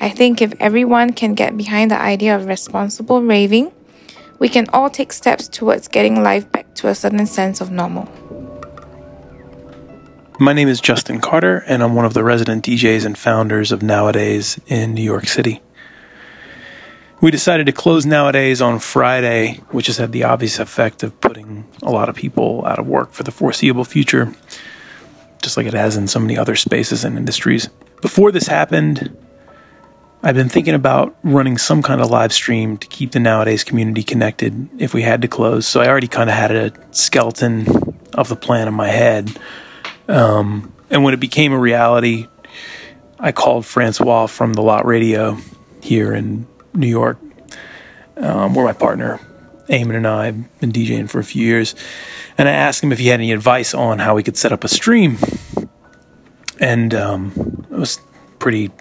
[0.00, 3.72] I think if everyone can get behind the idea of responsible raving,
[4.40, 8.08] we can all take steps towards getting life back to a certain sense of normal.
[10.40, 13.82] My name is Justin Carter, and I'm one of the resident DJs and founders of
[13.82, 15.62] Nowadays in New York City.
[17.20, 21.68] We decided to close Nowadays on Friday, which has had the obvious effect of putting
[21.82, 24.34] a lot of people out of work for the foreseeable future,
[25.42, 27.68] just like it has in so many other spaces and industries.
[28.00, 29.14] Before this happened,
[30.22, 34.02] I've been thinking about running some kind of live stream to keep the Nowadays community
[34.02, 35.66] connected if we had to close.
[35.66, 37.66] So I already kind of had a skeleton
[38.12, 39.38] of the plan in my head
[40.10, 42.26] um, and when it became a reality,
[43.18, 45.38] I called Francois from the Lot Radio
[45.82, 47.18] here in New York,
[48.16, 49.20] um, where my partner
[49.68, 51.76] Eamon and I have been DJing for a few years,
[52.36, 54.64] and I asked him if he had any advice on how we could set up
[54.64, 55.18] a stream.
[56.58, 58.00] And um, it was
[58.40, 58.72] pretty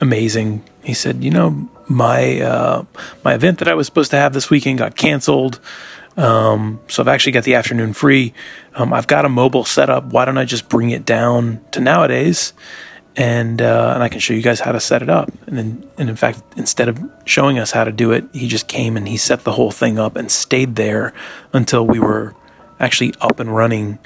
[0.00, 0.62] amazing.
[0.82, 2.84] He said, "You know, my uh,
[3.24, 5.60] my event that I was supposed to have this weekend got canceled."
[6.16, 8.34] Um, so I've actually got the afternoon free.
[8.74, 10.04] Um, I've got a mobile setup.
[10.06, 12.52] Why don't I just bring it down to nowadays
[13.16, 15.30] and uh, and I can show you guys how to set it up.
[15.46, 18.66] And then, and in fact, instead of showing us how to do it, he just
[18.66, 21.12] came and he set the whole thing up and stayed there
[21.52, 22.34] until we were
[22.80, 23.98] actually up and running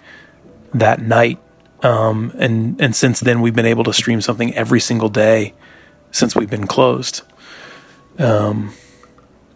[0.75, 1.39] that night.
[1.83, 5.55] Um, and and since then, we've been able to stream something every single day
[6.11, 7.23] since we've been closed,
[8.19, 8.73] um,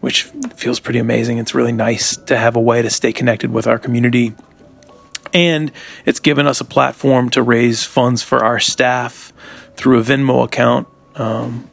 [0.01, 1.39] which feels pretty amazing.
[1.39, 4.35] It's really nice to have a way to stay connected with our community.
[5.35, 5.73] And
[6.05, 9.33] it's given us a platform to raise funds for our staff
[9.77, 11.71] through a Venmo account, um,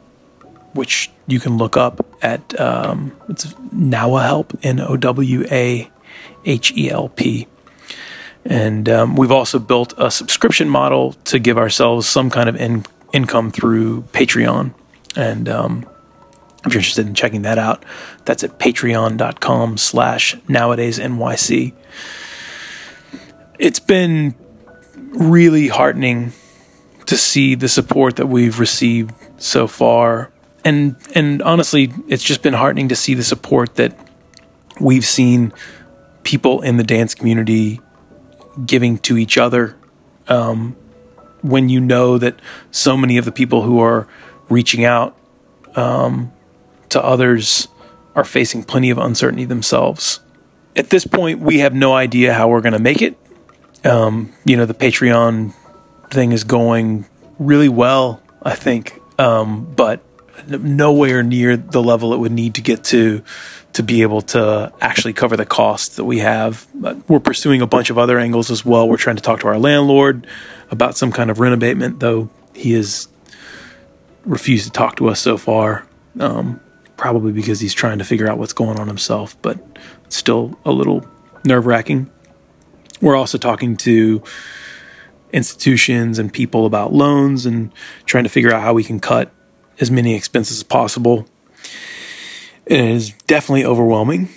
[0.72, 5.90] which you can look up at um, it's Nowa Help N O W A
[6.44, 7.46] H E L P.
[8.44, 12.86] And um, we've also built a subscription model to give ourselves some kind of in-
[13.12, 14.74] income through Patreon.
[15.16, 15.86] And um,
[16.64, 17.84] if you're interested in checking that out,
[18.24, 21.72] that's at patreon.com slash nowadays NYC.
[23.58, 24.34] It's been
[24.96, 26.32] really heartening
[27.06, 30.30] to see the support that we've received so far.
[30.64, 33.96] And and honestly, it's just been heartening to see the support that
[34.78, 35.52] we've seen
[36.22, 37.80] people in the dance community
[38.64, 39.76] giving to each other.
[40.28, 40.76] Um,
[41.42, 44.06] when you know that so many of the people who are
[44.48, 45.16] reaching out
[45.76, 46.32] um,
[46.88, 47.68] to others
[48.14, 50.20] are facing plenty of uncertainty themselves.
[50.76, 53.16] At this point, we have no idea how we're going to make it.
[53.84, 55.54] Um, you know, the Patreon
[56.10, 57.06] thing is going
[57.38, 60.04] really well, I think, um, but
[60.48, 63.22] nowhere near the level it would need to get to
[63.74, 66.66] to be able to actually cover the costs that we have.
[67.08, 68.88] We're pursuing a bunch of other angles as well.
[68.88, 70.26] We're trying to talk to our landlord
[70.70, 73.08] about some kind of rent abatement, though he has
[74.24, 75.86] refused to talk to us so far.
[76.18, 76.60] Um,
[77.00, 79.58] probably because he's trying to figure out what's going on himself, but
[80.04, 81.06] it's still a little
[81.44, 82.10] nerve wracking.
[83.00, 84.22] We're also talking to
[85.32, 87.72] institutions and people about loans and
[88.04, 89.32] trying to figure out how we can cut
[89.80, 91.26] as many expenses as possible.
[92.70, 94.28] It is definitely overwhelming,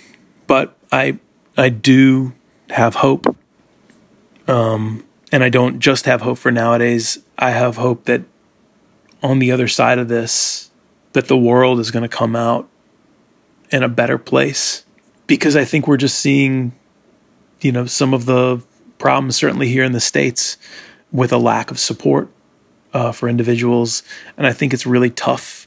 [0.48, 1.20] but I
[1.56, 2.32] I do
[2.70, 3.36] have hope.
[4.48, 7.20] Um, and I don't just have hope for nowadays.
[7.38, 8.22] I have hope that
[9.22, 10.72] on the other side of this,
[11.12, 12.68] that the world is going to come out
[13.70, 14.84] in a better place
[15.28, 16.72] because I think we're just seeing,
[17.60, 18.64] you know, some of the
[18.98, 20.58] problems certainly here in the states
[21.12, 22.30] with a lack of support
[22.92, 24.02] uh, for individuals,
[24.36, 25.63] and I think it's really tough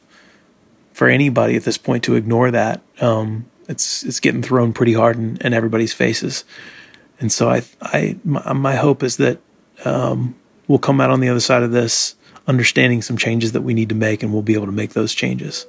[0.98, 2.82] for anybody at this point to ignore that.
[3.00, 6.44] Um, it's it's getting thrown pretty hard in, in, everybody's faces,
[7.20, 9.38] and so I I my, my hope is that
[9.86, 10.34] um,
[10.68, 12.16] we'll come out on the other side of this
[12.48, 15.14] understanding some changes that we need to make, and we'll be able to make those
[15.14, 15.68] changes.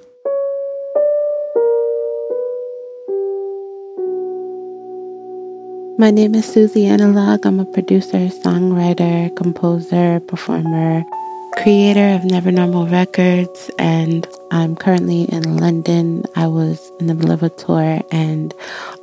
[5.99, 7.45] My name is Suzi Analogue.
[7.45, 11.05] I'm a producer, songwriter, composer, performer,
[11.59, 16.25] creator of Never Normal Records, and I'm currently in London.
[16.35, 18.55] I was in the a tour, and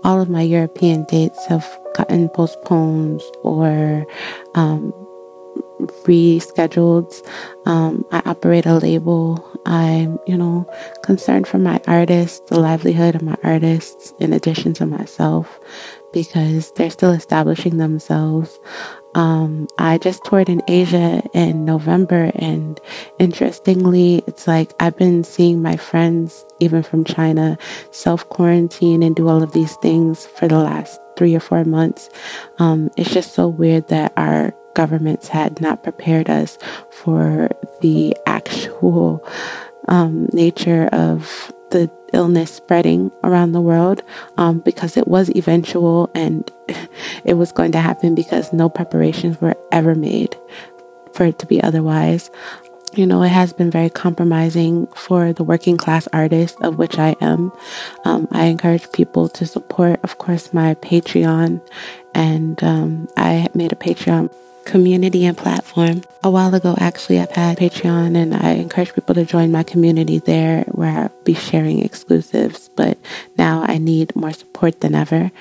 [0.03, 4.05] all of my European dates have gotten postponed or
[4.55, 4.91] um,
[6.05, 7.13] rescheduled.
[7.65, 9.43] Um, I operate a label.
[9.65, 10.69] I'm, you know,
[11.03, 15.59] concerned for my artists, the livelihood of my artists, in addition to myself,
[16.13, 18.59] because they're still establishing themselves.
[19.15, 22.79] Um, I just toured in Asia in November, and
[23.17, 27.57] interestingly, it's like I've been seeing my friends, even from China,
[27.91, 32.09] self quarantine and do all of these things for the last three or four months.
[32.59, 36.57] Um, it's just so weird that our governments had not prepared us
[36.91, 37.49] for
[37.81, 39.25] the actual
[39.87, 44.01] um, nature of the illness spreading around the world
[44.37, 46.49] um, because it was eventual and
[47.25, 50.37] it was going to happen because no preparations were ever made
[51.13, 52.31] for it to be otherwise.
[52.95, 57.17] You know, it has been very compromising for the working class artist, of which I
[57.19, 57.51] am.
[58.05, 61.59] Um, I encourage people to support, of course, my Patreon,
[62.15, 64.33] and um, I made a Patreon
[64.65, 66.01] community and platform.
[66.23, 70.17] A while ago, actually, I've had Patreon and I encourage people to join my community
[70.17, 72.69] there where I'll be sharing exclusives.
[72.69, 72.97] But
[73.37, 75.31] now I need more support than ever.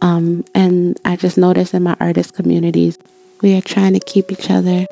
[0.00, 2.98] Um, and I just noticed in my artist communities,
[3.42, 4.86] we are trying to keep each other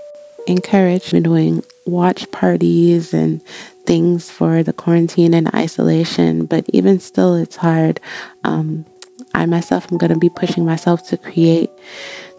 [0.47, 1.13] encouraged.
[1.13, 3.43] We're doing watch parties and
[3.87, 8.01] things for the quarantine and isolation, but even still, it's hard.
[8.45, 8.87] Um,
[9.35, 11.71] I myself am going to be pushing myself to create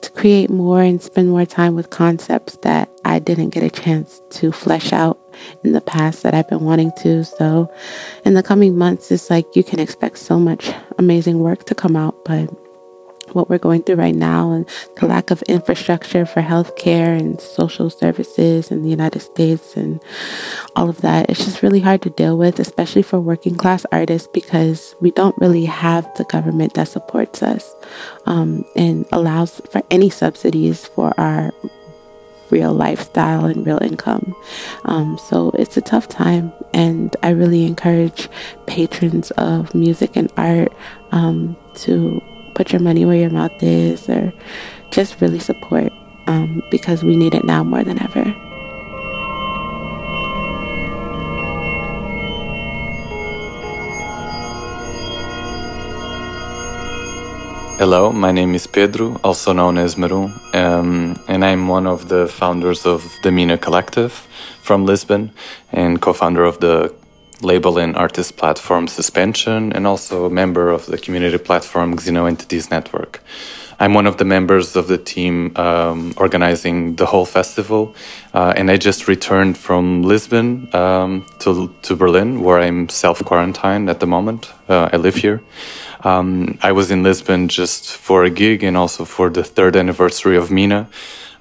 [0.02, 4.22] to create more and spend more time with concepts that I didn't get a chance
[4.32, 5.20] to flesh out
[5.64, 7.26] in the past that I've been wanting to.
[7.26, 7.74] So,
[8.24, 11.96] in the coming months, it's like you can expect so much amazing work to come
[11.96, 12.50] out, but
[13.34, 14.67] what we're going through right now and
[14.97, 20.01] the lack of infrastructure for healthcare and social services in the United States and
[20.75, 21.30] all of that.
[21.30, 25.38] It's just really hard to deal with, especially for working class artists, because we don't
[25.38, 27.73] really have the government that supports us
[28.25, 31.51] um, and allows for any subsidies for our
[32.51, 34.36] real lifestyle and real income.
[34.86, 38.27] Um, so it's a tough time, and I really encourage
[38.65, 40.73] patrons of music and art
[41.11, 44.34] um, to put your money where your mouth is or
[44.91, 45.93] just really support
[46.28, 48.36] um, because we need it now more than ever.
[57.80, 62.28] Hello, my name is Pedro, also known as Maru, um, and I'm one of the
[62.28, 64.28] founders of the Mina Collective
[64.62, 65.32] from Lisbon
[65.72, 66.93] and co founder of the
[67.42, 72.70] label and artist platform Suspension and also a member of the community platform Xeno Entities
[72.70, 73.22] Network.
[73.82, 77.96] I'm one of the members of the team um, organizing the whole festival,
[78.34, 83.90] uh, and I just returned from Lisbon um, to, to Berlin, where I'm self quarantined
[83.90, 84.52] at the moment.
[84.68, 85.42] Uh, I live here.
[86.04, 90.36] Um, I was in Lisbon just for a gig and also for the third anniversary
[90.36, 90.90] of Mina.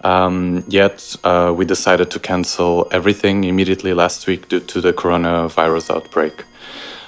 [0.04, 5.94] Um, yet uh, we decided to cancel everything immediately last week due to the coronavirus
[5.96, 6.44] outbreak.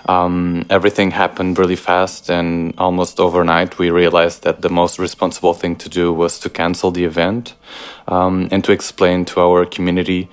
[0.08, 5.76] Um, everything happened really fast, and almost overnight, we realized that the most responsible thing
[5.76, 7.54] to do was to cancel the event
[8.08, 10.28] um, and to explain to our community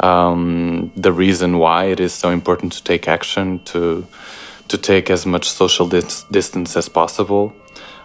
[0.00, 4.06] um, the reason why it is so important to take action to
[4.68, 7.54] to take as much social dis- distance as possible.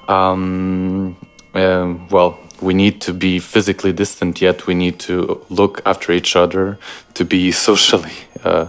[0.08, 1.18] Um,
[1.56, 6.36] uh, well, we need to be physically distant, yet we need to look after each
[6.36, 6.78] other
[7.14, 8.14] to be socially.
[8.44, 8.68] Uh,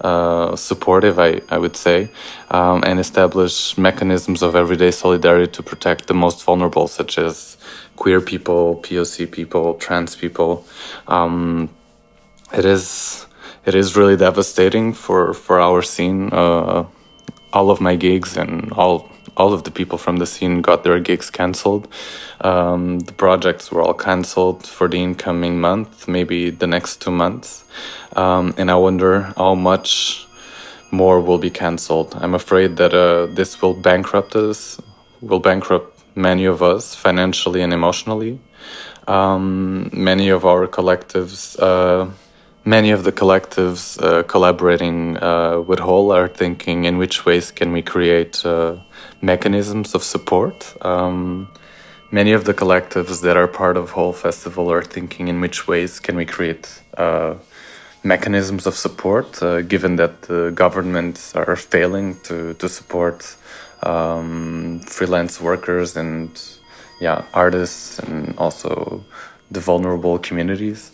[0.00, 2.08] uh, supportive, I, I would say,
[2.50, 7.56] um, and establish mechanisms of everyday solidarity to protect the most vulnerable, such as
[7.94, 10.66] queer people, POC people, trans people.
[11.06, 11.70] Um,
[12.52, 13.26] it is
[13.64, 16.30] it is really devastating for for our scene.
[16.32, 16.84] Uh,
[17.52, 21.00] all of my gigs and all all of the people from the scene got their
[21.00, 21.88] gigs cancelled.
[22.40, 27.64] Um, the projects were all cancelled for the incoming month, maybe the next two months.
[28.16, 30.26] Um, and I wonder how much
[30.90, 32.14] more will be cancelled.
[32.20, 34.80] I'm afraid that uh, this will bankrupt us,
[35.22, 38.38] will bankrupt many of us financially and emotionally.
[39.08, 41.58] Um, many of our collectives.
[41.58, 42.10] Uh,
[42.64, 47.72] many of the collectives uh, collaborating uh, with Whole are thinking in which ways can
[47.72, 48.76] we create uh,
[49.20, 50.76] mechanisms of support.
[50.84, 51.48] Um,
[52.10, 55.98] many of the collectives that are part of Whole Festival are thinking in which ways
[55.98, 57.34] can we create uh,
[58.04, 63.36] mechanisms of support, uh, given that the governments are failing to, to support
[63.82, 66.40] um, freelance workers and
[67.00, 69.04] yeah artists and also
[69.50, 70.91] the vulnerable communities.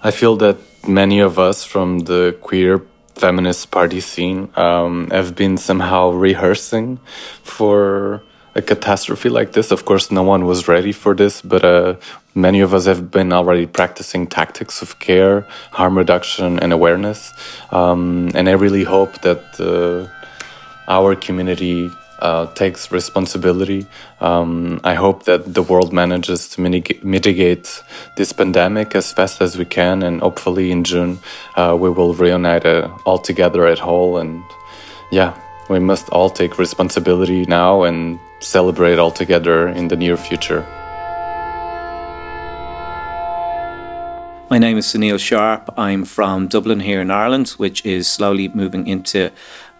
[0.00, 2.82] I feel that many of us from the queer
[3.14, 7.00] feminist party scene um, have been somehow rehearsing
[7.42, 8.22] for
[8.54, 9.72] a catastrophe like this.
[9.72, 11.96] Of course, no one was ready for this, but uh,
[12.34, 17.32] many of us have been already practicing tactics of care, harm reduction, and awareness.
[17.72, 20.06] Um, and I really hope that uh,
[20.86, 23.86] our community uh, takes responsibility.
[24.20, 27.82] Um, I hope that the world manages to mitigate
[28.16, 31.18] this pandemic as fast as we can, and hopefully in June
[31.56, 34.18] uh, we will reunite uh, all together at Whole.
[34.18, 34.42] And
[35.10, 35.38] yeah,
[35.68, 40.66] we must all take responsibility now and celebrate all together in the near future.
[44.50, 45.68] My name is Sunil Sharpe.
[45.76, 49.30] I'm from Dublin here in Ireland, which is slowly moving into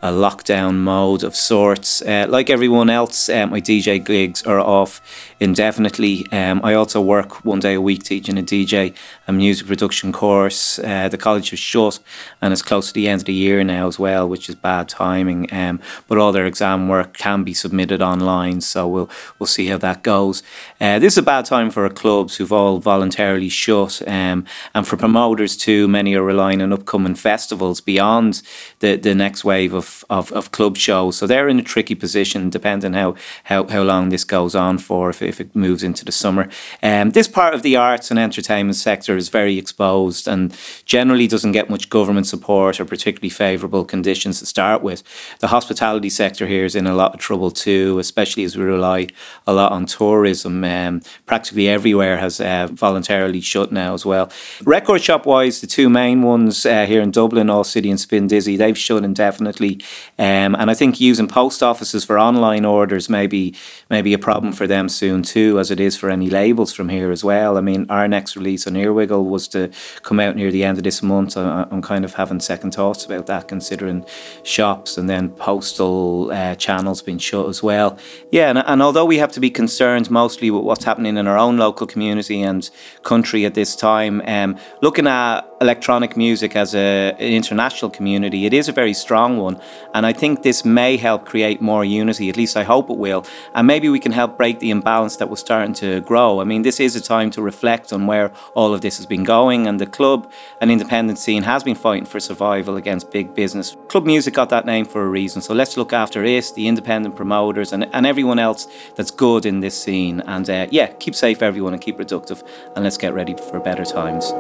[0.03, 2.03] a lockdown mode of sorts.
[2.03, 5.01] Uh, like everyone else, um, my DJ gigs are off
[5.41, 6.27] indefinitely.
[6.31, 8.95] Um, I also work one day a week teaching a DJ
[9.27, 10.79] a music production course.
[10.79, 11.99] Uh, the college is shut
[12.41, 14.89] and it's close to the end of the year now as well, which is bad
[14.89, 15.53] timing.
[15.53, 19.79] Um, but all their exam work can be submitted online, so we'll we'll see how
[19.79, 20.43] that goes.
[20.81, 24.45] Uh, this is a bad time for our clubs who've all voluntarily shut, um,
[24.75, 25.89] and for promoters too.
[25.89, 28.43] Many are relying on upcoming festivals beyond
[28.79, 31.17] the, the next wave of of, of, club shows.
[31.17, 33.15] So they're in a tricky position, depending how
[33.45, 36.49] how, how long this goes on for, if, if it moves into the summer.
[36.83, 41.53] Um, this part of the arts and entertainment sector is very exposed and generally doesn't
[41.53, 45.03] get much government support or particularly favourable conditions to start with.
[45.41, 49.09] The hospitality sector here is in a lot of trouble too, especially as we rely
[49.47, 50.65] a lot on tourism.
[50.65, 54.31] Um, practically everywhere has uh, voluntarily shut now as well.
[54.65, 58.57] Record shop wise, the two main ones uh, here in Dublin, All City and Spindizzy,
[58.57, 59.78] they've shut indefinitely
[60.19, 63.55] Um, and I think using post offices for online orders may be,
[63.91, 66.89] may be a problem for them soon too, as it is for any labels from
[66.89, 67.57] here as well.
[67.57, 69.71] I mean, our next release on Earwiggle was to
[70.03, 71.37] come out near the end of this month.
[71.37, 74.05] I, I'm kind of having second thoughts about that, considering
[74.43, 77.99] shops and then postal uh, channels being shut as well.
[78.31, 81.39] Yeah, and, and although we have to be concerned mostly with what's happening in our
[81.39, 82.69] own local community and
[83.03, 88.53] country at this time, um, looking at electronic music as a, an international community, it
[88.53, 89.61] is a very strong one.
[89.95, 93.25] And I think this may help create more unity, at least I hope it will.
[93.55, 96.41] And maybe we can help break the imbalance that was starting to grow.
[96.41, 99.25] I mean, this is a time to reflect on where all of this has been
[99.25, 99.67] going.
[99.67, 103.77] And the club and independent scene has been fighting for survival against big business.
[103.89, 105.43] Club music got that name for a reason.
[105.43, 109.61] So let's look after it, the independent promoters, and, and everyone else that's good in
[109.61, 110.21] this scene.
[110.21, 112.43] And uh, yeah, keep safe, everyone, and keep productive.
[112.75, 114.33] And let's get ready for better times.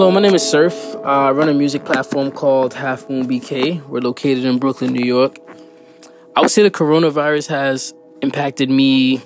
[0.00, 0.96] Hello, my name is Surf.
[1.04, 3.86] I run a music platform called Half Moon BK.
[3.86, 5.36] We're located in Brooklyn, New York.
[6.34, 7.92] I would say the coronavirus has
[8.22, 9.20] impacted me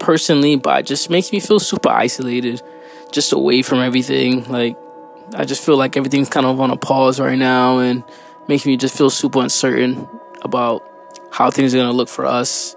[0.00, 2.60] personally, but it just makes me feel super isolated,
[3.12, 4.42] just away from everything.
[4.50, 4.76] Like,
[5.36, 8.02] I just feel like everything's kind of on a pause right now and
[8.48, 10.08] makes me just feel super uncertain
[10.42, 10.82] about
[11.30, 12.74] how things are going to look for us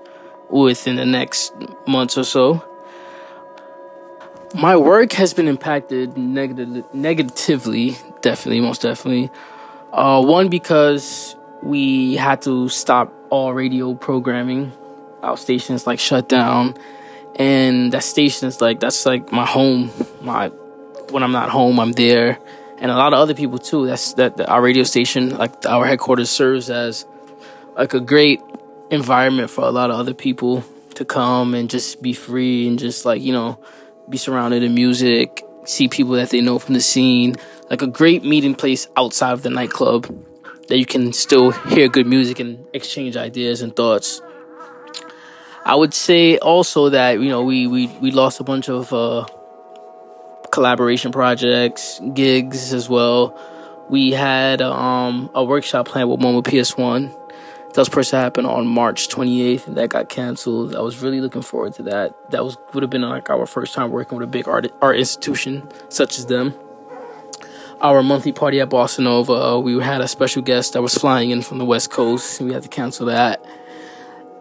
[0.51, 1.53] within the next
[1.87, 2.63] months or so.
[4.53, 9.29] My work has been impacted negative, negatively, definitely, most definitely.
[9.93, 14.73] Uh, one, because we had to stop all radio programming.
[15.23, 16.75] Our stations like shut down,
[17.35, 19.91] and that station is like that's like my home.
[20.21, 20.49] My
[21.11, 22.37] when I'm not home, I'm there,
[22.77, 23.85] and a lot of other people too.
[23.85, 27.05] That's that, that our radio station, like our headquarters, serves as
[27.77, 28.41] like a great
[28.89, 30.63] environment for a lot of other people
[30.95, 33.57] to come and just be free and just like you know
[34.11, 37.35] be surrounded in music, see people that they know from the scene,
[37.69, 40.05] like a great meeting place outside of the nightclub
[40.67, 44.21] that you can still hear good music and exchange ideas and thoughts.
[45.63, 49.25] I would say also that you know we we, we lost a bunch of uh,
[50.51, 53.37] collaboration projects, gigs as well.
[53.89, 57.20] We had um, a workshop planned with MoMA PS1
[57.73, 60.75] that was supposed to happen on March 28th, and that got canceled.
[60.75, 62.31] I was really looking forward to that.
[62.31, 64.97] That was would have been like our first time working with a big art art
[64.97, 66.53] institution such as them.
[67.79, 71.31] Our monthly party at Bossa Nova, uh, we had a special guest that was flying
[71.31, 73.43] in from the West Coast, we had to cancel that.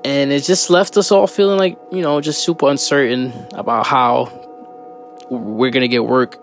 [0.04, 4.32] And it just left us all feeling like you know just super uncertain about how
[5.30, 6.36] we're gonna get work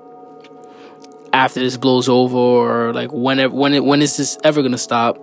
[1.34, 5.18] after this blows over, or like whenever when it when is this ever gonna stop?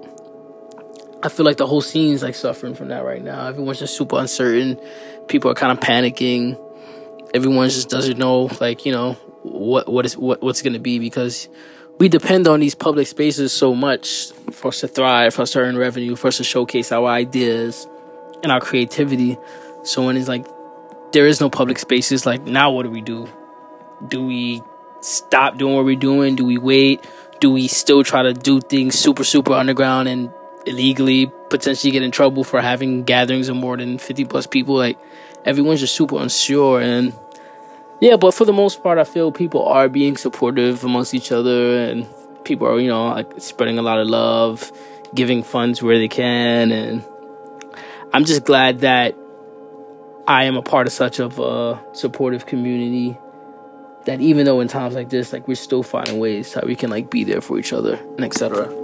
[1.24, 3.46] I feel like the whole scene's like suffering from that right now.
[3.46, 4.78] Everyone's just super uncertain.
[5.26, 6.60] People are kind of panicking.
[7.32, 11.48] Everyone just doesn't know, like you know, what what is what what's gonna be because
[11.98, 15.60] we depend on these public spaces so much for us to thrive, for us to
[15.60, 17.88] earn revenue, for us to showcase our ideas
[18.42, 19.38] and our creativity.
[19.82, 20.46] So when it's like
[21.12, 23.26] there is no public spaces, like now what do we do?
[24.08, 24.62] Do we
[25.00, 26.36] stop doing what we're doing?
[26.36, 27.02] Do we wait?
[27.40, 30.30] Do we still try to do things super super underground and
[30.66, 34.76] illegally potentially get in trouble for having gatherings of more than 50 plus people.
[34.76, 34.98] Like
[35.44, 37.12] everyone's just super unsure and
[38.00, 41.78] yeah but for the most part i feel people are being supportive amongst each other
[41.84, 42.06] and
[42.44, 44.72] people are you know like spreading a lot of love
[45.14, 46.72] giving funds where they can.
[46.72, 47.04] And
[48.12, 49.14] i'm just glad that
[50.26, 53.16] i am a part of such of a supportive community
[54.06, 56.90] that even though in times like this like we're still finding ways how we can
[56.90, 58.83] like be there for each other and etc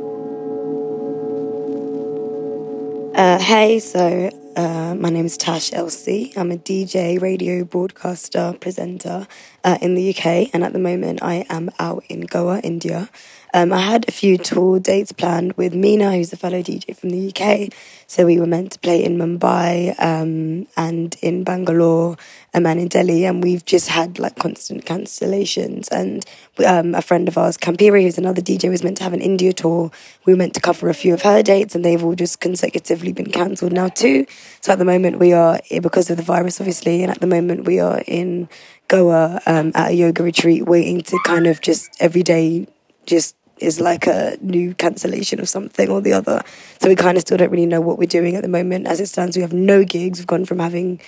[3.14, 6.36] Uh, hey, so uh, my name is Tash LC.
[6.36, 9.26] I'm a DJ, radio broadcaster, presenter
[9.64, 13.11] uh, in the UK, and at the moment I am out in Goa, India.
[13.52, 17.11] Um, I had a few tour dates planned with Mina, who's a fellow DJ from
[17.11, 17.72] the UK.
[18.06, 22.16] So we were meant to play in Mumbai um, and in Bangalore
[22.55, 25.88] um, man in Delhi, and we've just had like constant cancellations.
[25.90, 26.24] And
[26.66, 29.53] um, a friend of ours, Kampire, who's another DJ, was meant to have an India
[29.53, 29.90] tour.
[30.24, 33.12] We were meant to cover a few of her dates, and they've all just consecutively
[33.12, 34.26] been cancelled now too.
[34.61, 37.64] So at the moment we are because of the virus, obviously, and at the moment
[37.66, 38.48] we are in
[38.88, 42.66] Goa um, at a yoga retreat, waiting to kind of just every day
[43.07, 46.42] just is like a new cancellation of something or the other.
[46.80, 48.86] So we kind of still don't really know what we're doing at the moment.
[48.86, 50.18] As it stands, we have no gigs.
[50.18, 51.00] We've gone from having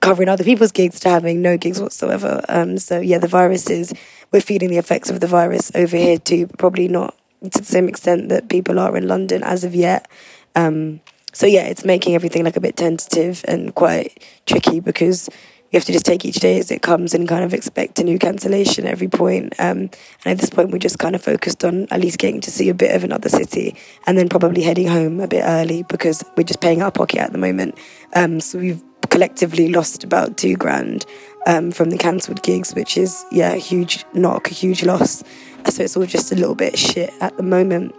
[0.00, 2.42] covering other people's gigs to having no gigs whatsoever.
[2.48, 3.92] Um, so yeah, the virus is
[4.32, 7.64] we're feeling the effects of the virus over here too, but probably not to the
[7.64, 10.08] same extent that people are in London as of yet.
[10.56, 11.00] Um,
[11.32, 15.28] so yeah, it's making everything like a bit tentative and quite tricky because
[15.70, 18.04] you have to just take each day as it comes and kind of expect a
[18.04, 19.54] new cancellation at every point.
[19.60, 22.50] Um, and at this point, we're just kind of focused on at least getting to
[22.50, 26.24] see a bit of another city and then probably heading home a bit early because
[26.36, 27.78] we're just paying our pocket at the moment.
[28.14, 31.06] Um, so we've collectively lost about two grand
[31.46, 35.22] um, from the cancelled gigs, which is, yeah, a huge knock, a huge loss.
[35.66, 37.94] So it's all just a little bit shit at the moment.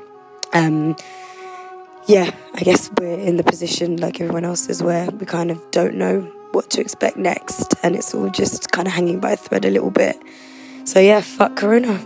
[0.53, 0.97] Um,
[2.07, 5.71] yeah, I guess we're in the position like everyone else is where we kind of
[5.71, 9.37] don't know what to expect next, and it's all just kind of hanging by a
[9.37, 10.21] thread a little bit.
[10.83, 11.97] So, yeah, fuck Corona.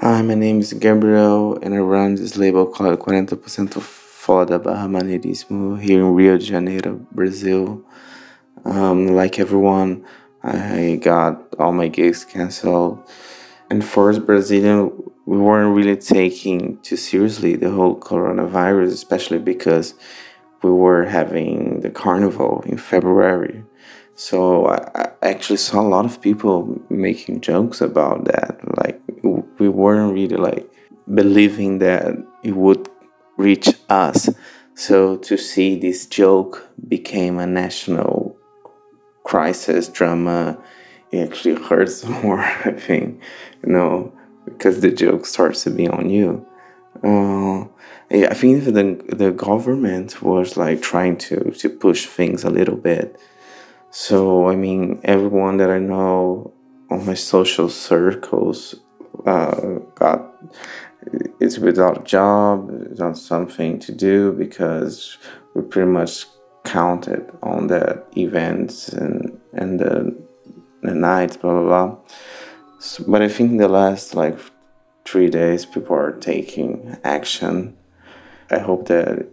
[0.00, 5.80] Hi, my name is Gabriel, and I run this label called 40% of Foda Bahamanerismo
[5.80, 7.82] here in Rio de Janeiro, Brazil.
[8.64, 10.04] Um, like everyone,
[10.42, 13.02] I got all my gigs canceled.
[13.70, 14.92] And for us Brazilian,
[15.26, 19.94] we weren't really taking too seriously the whole coronavirus, especially because
[20.62, 23.64] we were having the carnival in February.
[24.14, 28.60] So I, actually saw a lot of people making jokes about that.
[28.76, 29.00] Like
[29.58, 30.70] we weren't really like
[31.12, 32.88] believing that it would
[33.36, 34.28] reach us.
[34.74, 38.36] So to see this joke became a national
[39.24, 40.58] crisis drama,
[41.14, 43.20] it actually hurts more, I think,
[43.64, 44.12] you know,
[44.44, 46.46] because the joke starts to be on you.
[47.02, 47.62] Uh,
[48.10, 52.76] I think if the the government was like trying to to push things a little
[52.76, 53.18] bit.
[53.90, 56.52] So I mean, everyone that I know
[56.90, 58.76] on my social circles
[59.26, 60.34] uh, got
[61.40, 65.18] is without a job, without something to do because
[65.54, 66.26] we pretty much
[66.64, 70.23] counted on the events and and the
[70.84, 71.96] the nights, blah blah blah.
[72.78, 74.38] So, but I think the last like
[75.04, 77.76] three days, people are taking action.
[78.50, 79.26] I hope that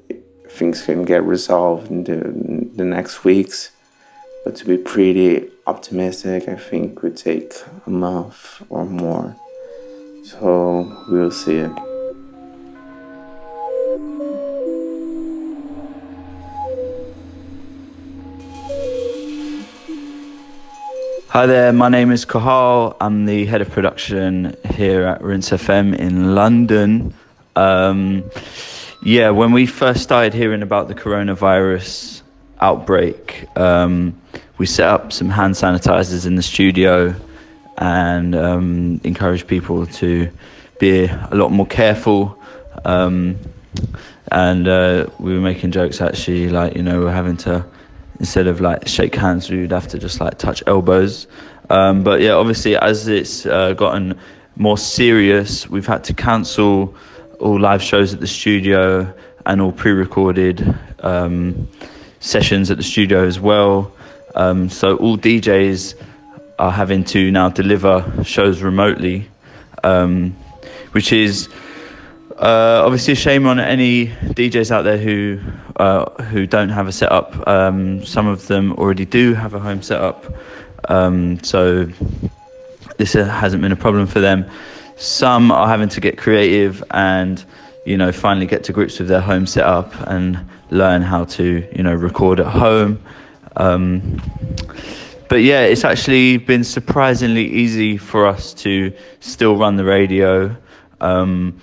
[0.50, 3.72] things can get resolved in the, in the next weeks.
[4.44, 7.54] But to be pretty optimistic, I think would take
[7.86, 9.36] a month or more.
[10.24, 11.91] So we'll see it.
[21.32, 22.98] Hi there, my name is Kahal.
[23.00, 27.14] I'm the head of production here at Rinse FM in London.
[27.56, 28.30] Um,
[29.02, 32.22] yeah, when we first started hearing about the coronavirus
[32.60, 34.22] outbreak, um,
[34.58, 37.16] we set up some hand sanitizers in the studio
[37.78, 40.30] and um, encouraged people to
[40.80, 42.38] be a lot more careful.
[42.84, 43.38] Um,
[44.34, 47.66] and uh, we were making jokes actually, like, you know, we're having to
[48.22, 51.26] instead of like shake hands, we would have to just like touch elbows.
[51.72, 54.20] Um, but yeah, obviously, as it's uh, gotten
[54.56, 56.94] more serious, we've had to cancel
[57.40, 59.12] all live shows at the studio
[59.48, 61.68] and all pre-recorded um,
[62.20, 63.92] sessions at the studio as well.
[64.36, 65.96] Um, so all DJs
[66.60, 69.28] are having to now deliver shows remotely,
[69.84, 70.36] um,
[70.92, 71.50] which is
[72.42, 75.40] uh, obviously, a shame on any DJs out there who
[75.76, 77.48] uh, who don't have a setup.
[77.48, 80.26] Um, some of them already do have a home setup,
[80.90, 81.86] um, so
[82.98, 84.50] this uh, hasn't been a problem for them.
[84.96, 87.46] Some are having to get creative and
[87.86, 91.84] you know finally get to grips with their home setup and learn how to you
[91.84, 93.00] know record at home.
[93.56, 94.20] Um,
[95.30, 100.56] but yeah, it's actually been surprisingly easy for us to still run the radio.
[101.02, 101.62] Um,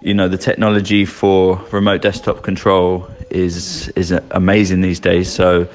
[0.00, 5.32] you know the technology for remote desktop control is is amazing these days.
[5.32, 5.68] So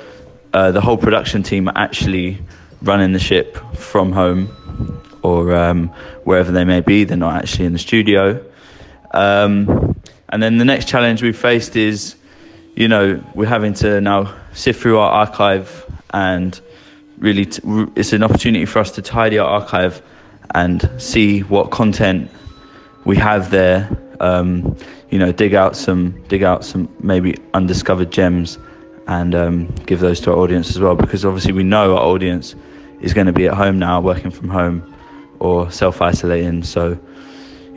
[0.53, 2.39] uh, the whole production team are actually
[2.81, 4.49] running the ship from home
[5.23, 5.89] or um,
[6.23, 7.03] wherever they may be.
[7.03, 8.43] They're not actually in the studio.
[9.11, 9.95] Um,
[10.29, 12.15] and then the next challenge we've faced is,
[12.75, 16.59] you know, we're having to now sift through our archive and
[17.19, 17.61] really t-
[17.95, 20.01] it's an opportunity for us to tidy our archive
[20.53, 22.29] and see what content
[23.05, 23.89] we have there
[24.19, 24.77] um,
[25.09, 28.57] you know, dig out some, dig out some maybe undiscovered gems,
[29.07, 30.95] and um, give those to our audience as well.
[30.95, 32.55] Because obviously we know our audience
[33.01, 34.95] is going to be at home now, working from home,
[35.39, 36.63] or self-isolating.
[36.63, 36.97] So,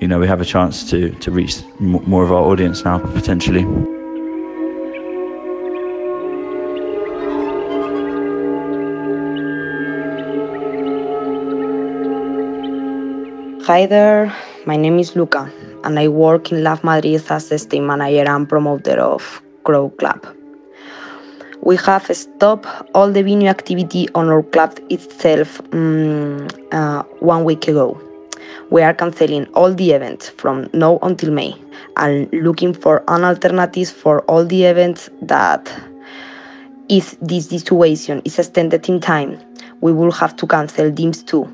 [0.00, 3.64] you know, we have a chance to to reach more of our audience now potentially.
[13.64, 14.32] Hi there,
[14.66, 15.50] my name is Luca
[15.84, 20.26] and I work in Love Madrid as the stage manager and promoter of Crow Club.
[21.62, 27.68] We have stopped all the venue activity on our club itself um, uh, one week
[27.68, 28.00] ago.
[28.70, 31.54] We are canceling all the events from now until May
[31.96, 35.72] and looking for an alternative for all the events that
[36.88, 39.40] if this situation is extended in time,
[39.80, 41.52] we will have to cancel these too.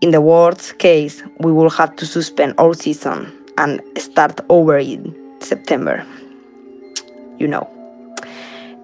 [0.00, 5.14] In the worst case, we will have to suspend our season and start over in
[5.40, 6.04] September.
[7.38, 7.70] You know.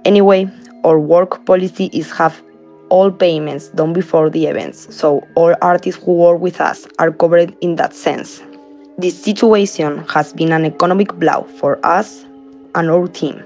[0.04, 0.48] Anyway,
[0.84, 2.42] our work policy is have
[2.88, 7.56] all payments done before the events, so all artists who work with us are covered
[7.60, 8.42] in that sense.
[8.98, 12.24] This situation has been an economic blow for us
[12.74, 13.42] and our team,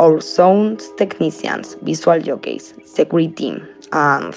[0.00, 4.34] our sound technicians, visual jockeys, security team, and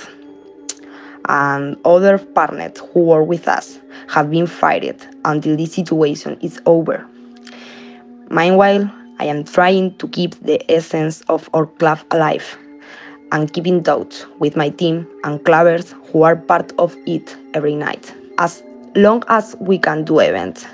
[1.28, 7.05] and other partners who work with us have been fighting until this situation is over.
[8.30, 12.57] Meanwhile, I am trying to keep the essence of our club alive
[13.32, 17.76] and keep in touch with my team and clubbers who are part of it every
[17.76, 18.13] night.
[18.38, 18.63] As
[18.95, 20.65] long as we can do events,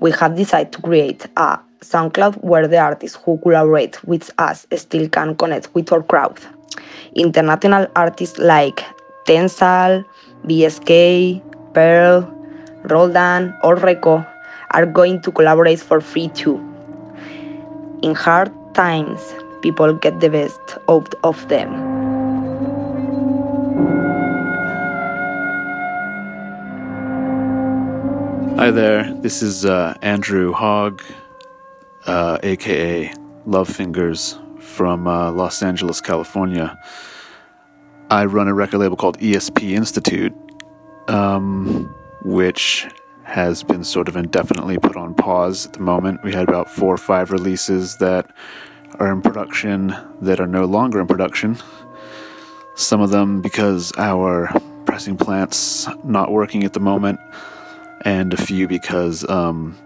[0.00, 5.08] we have decided to create a SoundCloud where the artists who collaborate with us still
[5.08, 6.40] can connect with our crowd.
[7.14, 8.82] International artists like
[9.24, 10.04] Tensal,
[10.46, 11.40] BSK,
[11.72, 12.30] Pearl,
[12.84, 14.26] Roldan, or Reco
[14.70, 16.56] are going to collaborate for free too.
[18.02, 19.20] In hard times,
[19.62, 21.72] people get the best out of them.
[28.58, 31.02] Hi there, this is uh, Andrew Hogg,
[32.06, 33.12] uh, aka
[33.46, 36.78] Lovefingers from uh, Los Angeles, California.
[38.10, 40.34] I run a record label called ESP Institute,
[41.08, 42.86] um, which
[43.24, 46.22] has been sort of indefinitely put on pause at the moment.
[46.22, 48.30] We had about four or five releases that
[48.98, 51.56] are in production that are no longer in production.
[52.76, 54.52] Some of them because our
[54.84, 57.18] pressing plant's not working at the moment,
[58.02, 59.76] and a few because um,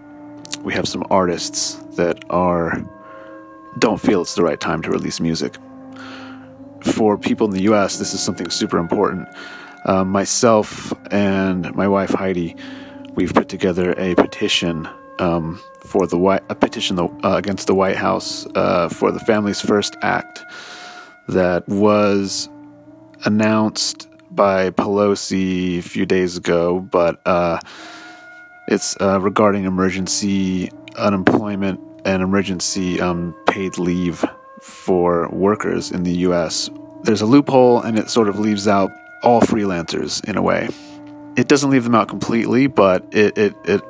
[0.61, 2.83] we have some artists that are
[3.77, 5.55] don't feel it's the right time to release music.
[6.83, 9.27] For people in the U.S., this is something super important.
[9.85, 12.55] Uh, myself and my wife Heidi,
[13.15, 14.87] we've put together a petition
[15.19, 19.19] um, for the White, a petition the, uh, against the White House uh, for the
[19.19, 20.43] Families First Act
[21.27, 22.49] that was
[23.25, 27.59] announced by Pelosi a few days ago, but uh,
[28.67, 34.23] it's uh, regarding emergency unemployment and emergency um, paid leave
[34.61, 36.69] for workers in the U.S.
[37.03, 38.91] There's a loophole, and it sort of leaves out
[39.23, 40.69] all freelancers in a way.
[41.35, 43.81] It doesn't leave them out completely, but it it it,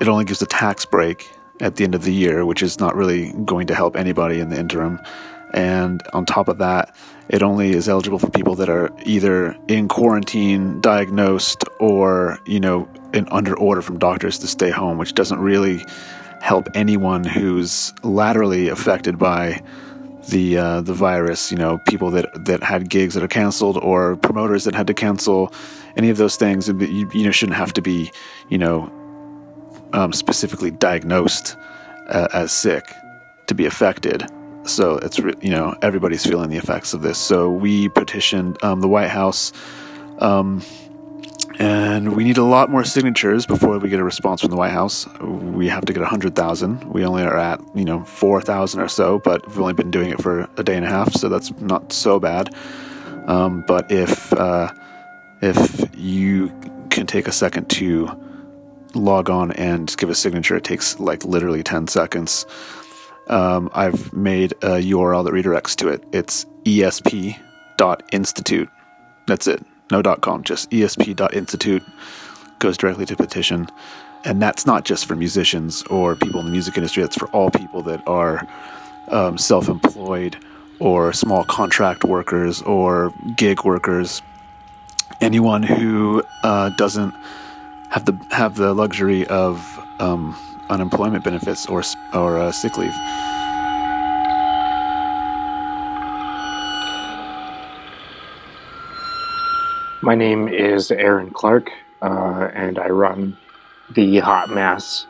[0.00, 1.28] it only gives a tax break
[1.60, 4.48] at the end of the year, which is not really going to help anybody in
[4.48, 5.00] the interim.
[5.54, 6.96] And on top of that,
[7.28, 12.88] it only is eligible for people that are either in quarantine, diagnosed, or you know,
[13.12, 15.84] in under order from doctors to stay home, which doesn't really
[16.40, 19.62] help anyone who's laterally affected by
[20.28, 21.50] the uh, the virus.
[21.50, 24.94] You know, people that that had gigs that are canceled or promoters that had to
[24.94, 25.52] cancel
[25.96, 26.68] any of those things.
[26.68, 28.10] You, you know, shouldn't have to be
[28.48, 28.90] you know
[29.92, 31.56] um, specifically diagnosed
[32.08, 32.84] uh, as sick
[33.46, 34.26] to be affected.
[34.64, 37.18] So it's you know everybody's feeling the effects of this.
[37.18, 39.52] So we petitioned um, the White House.
[40.18, 40.62] Um,
[41.58, 44.72] and we need a lot more signatures before we get a response from the White
[44.72, 45.06] House.
[45.20, 46.84] We have to get 100,000.
[46.84, 50.22] We only are at, you know, 4,000 or so, but we've only been doing it
[50.22, 52.54] for a day and a half, so that's not so bad.
[53.26, 54.72] Um, but if uh,
[55.40, 56.52] if you
[56.90, 58.10] can take a second to
[58.94, 62.46] log on and give a signature, it takes like literally 10 seconds.
[63.28, 66.02] Um, I've made a URL that redirects to it.
[66.12, 67.38] It's esp.institute.
[69.26, 71.84] That's it no .com, just esp.institute
[72.58, 73.68] goes directly to petition.
[74.24, 77.50] And that's not just for musicians or people in the music industry, that's for all
[77.50, 78.46] people that are
[79.08, 80.36] um, self employed
[80.78, 84.22] or small contract workers or gig workers.
[85.20, 87.14] Anyone who uh, doesn't
[87.90, 89.60] have the have the luxury of
[89.98, 90.36] um,
[90.70, 91.82] unemployment benefits or
[92.14, 92.94] or uh, sick leave.
[100.04, 101.70] My name is Aaron Clark,
[102.02, 103.38] uh, and I run
[103.94, 105.06] the Hot Mass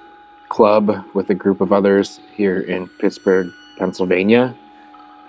[0.51, 4.55] Club with a group of others here in Pittsburgh, Pennsylvania.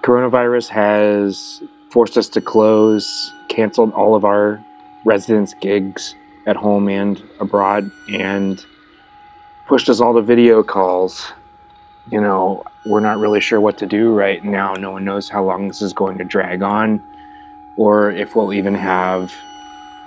[0.01, 4.61] Coronavirus has forced us to close, canceled all of our
[5.05, 6.13] residents' gigs
[6.45, 8.65] at home and abroad, and
[9.65, 11.31] pushed us all to video calls.
[12.11, 14.73] You know, we're not really sure what to do right now.
[14.73, 17.01] No one knows how long this is going to drag on,
[17.77, 19.31] or if we'll even have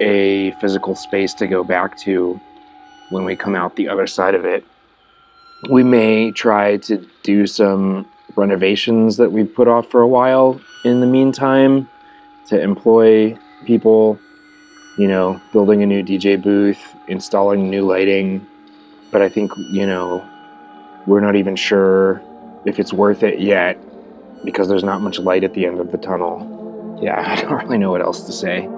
[0.01, 2.40] a physical space to go back to
[3.11, 4.64] when we come out the other side of it.
[5.70, 11.01] We may try to do some renovations that we've put off for a while in
[11.01, 11.88] the meantime
[12.49, 14.18] to employ people,
[14.99, 18.47] you know, building a new DJ booth, installing new lighting.
[19.11, 20.28] But I think, you know,
[21.07, 22.22] we're not even sure
[22.66, 23.78] if it's worth it yet
[24.44, 26.99] because there's not much light at the end of the tunnel.
[27.03, 28.68] Yeah, I don't really know what else to say.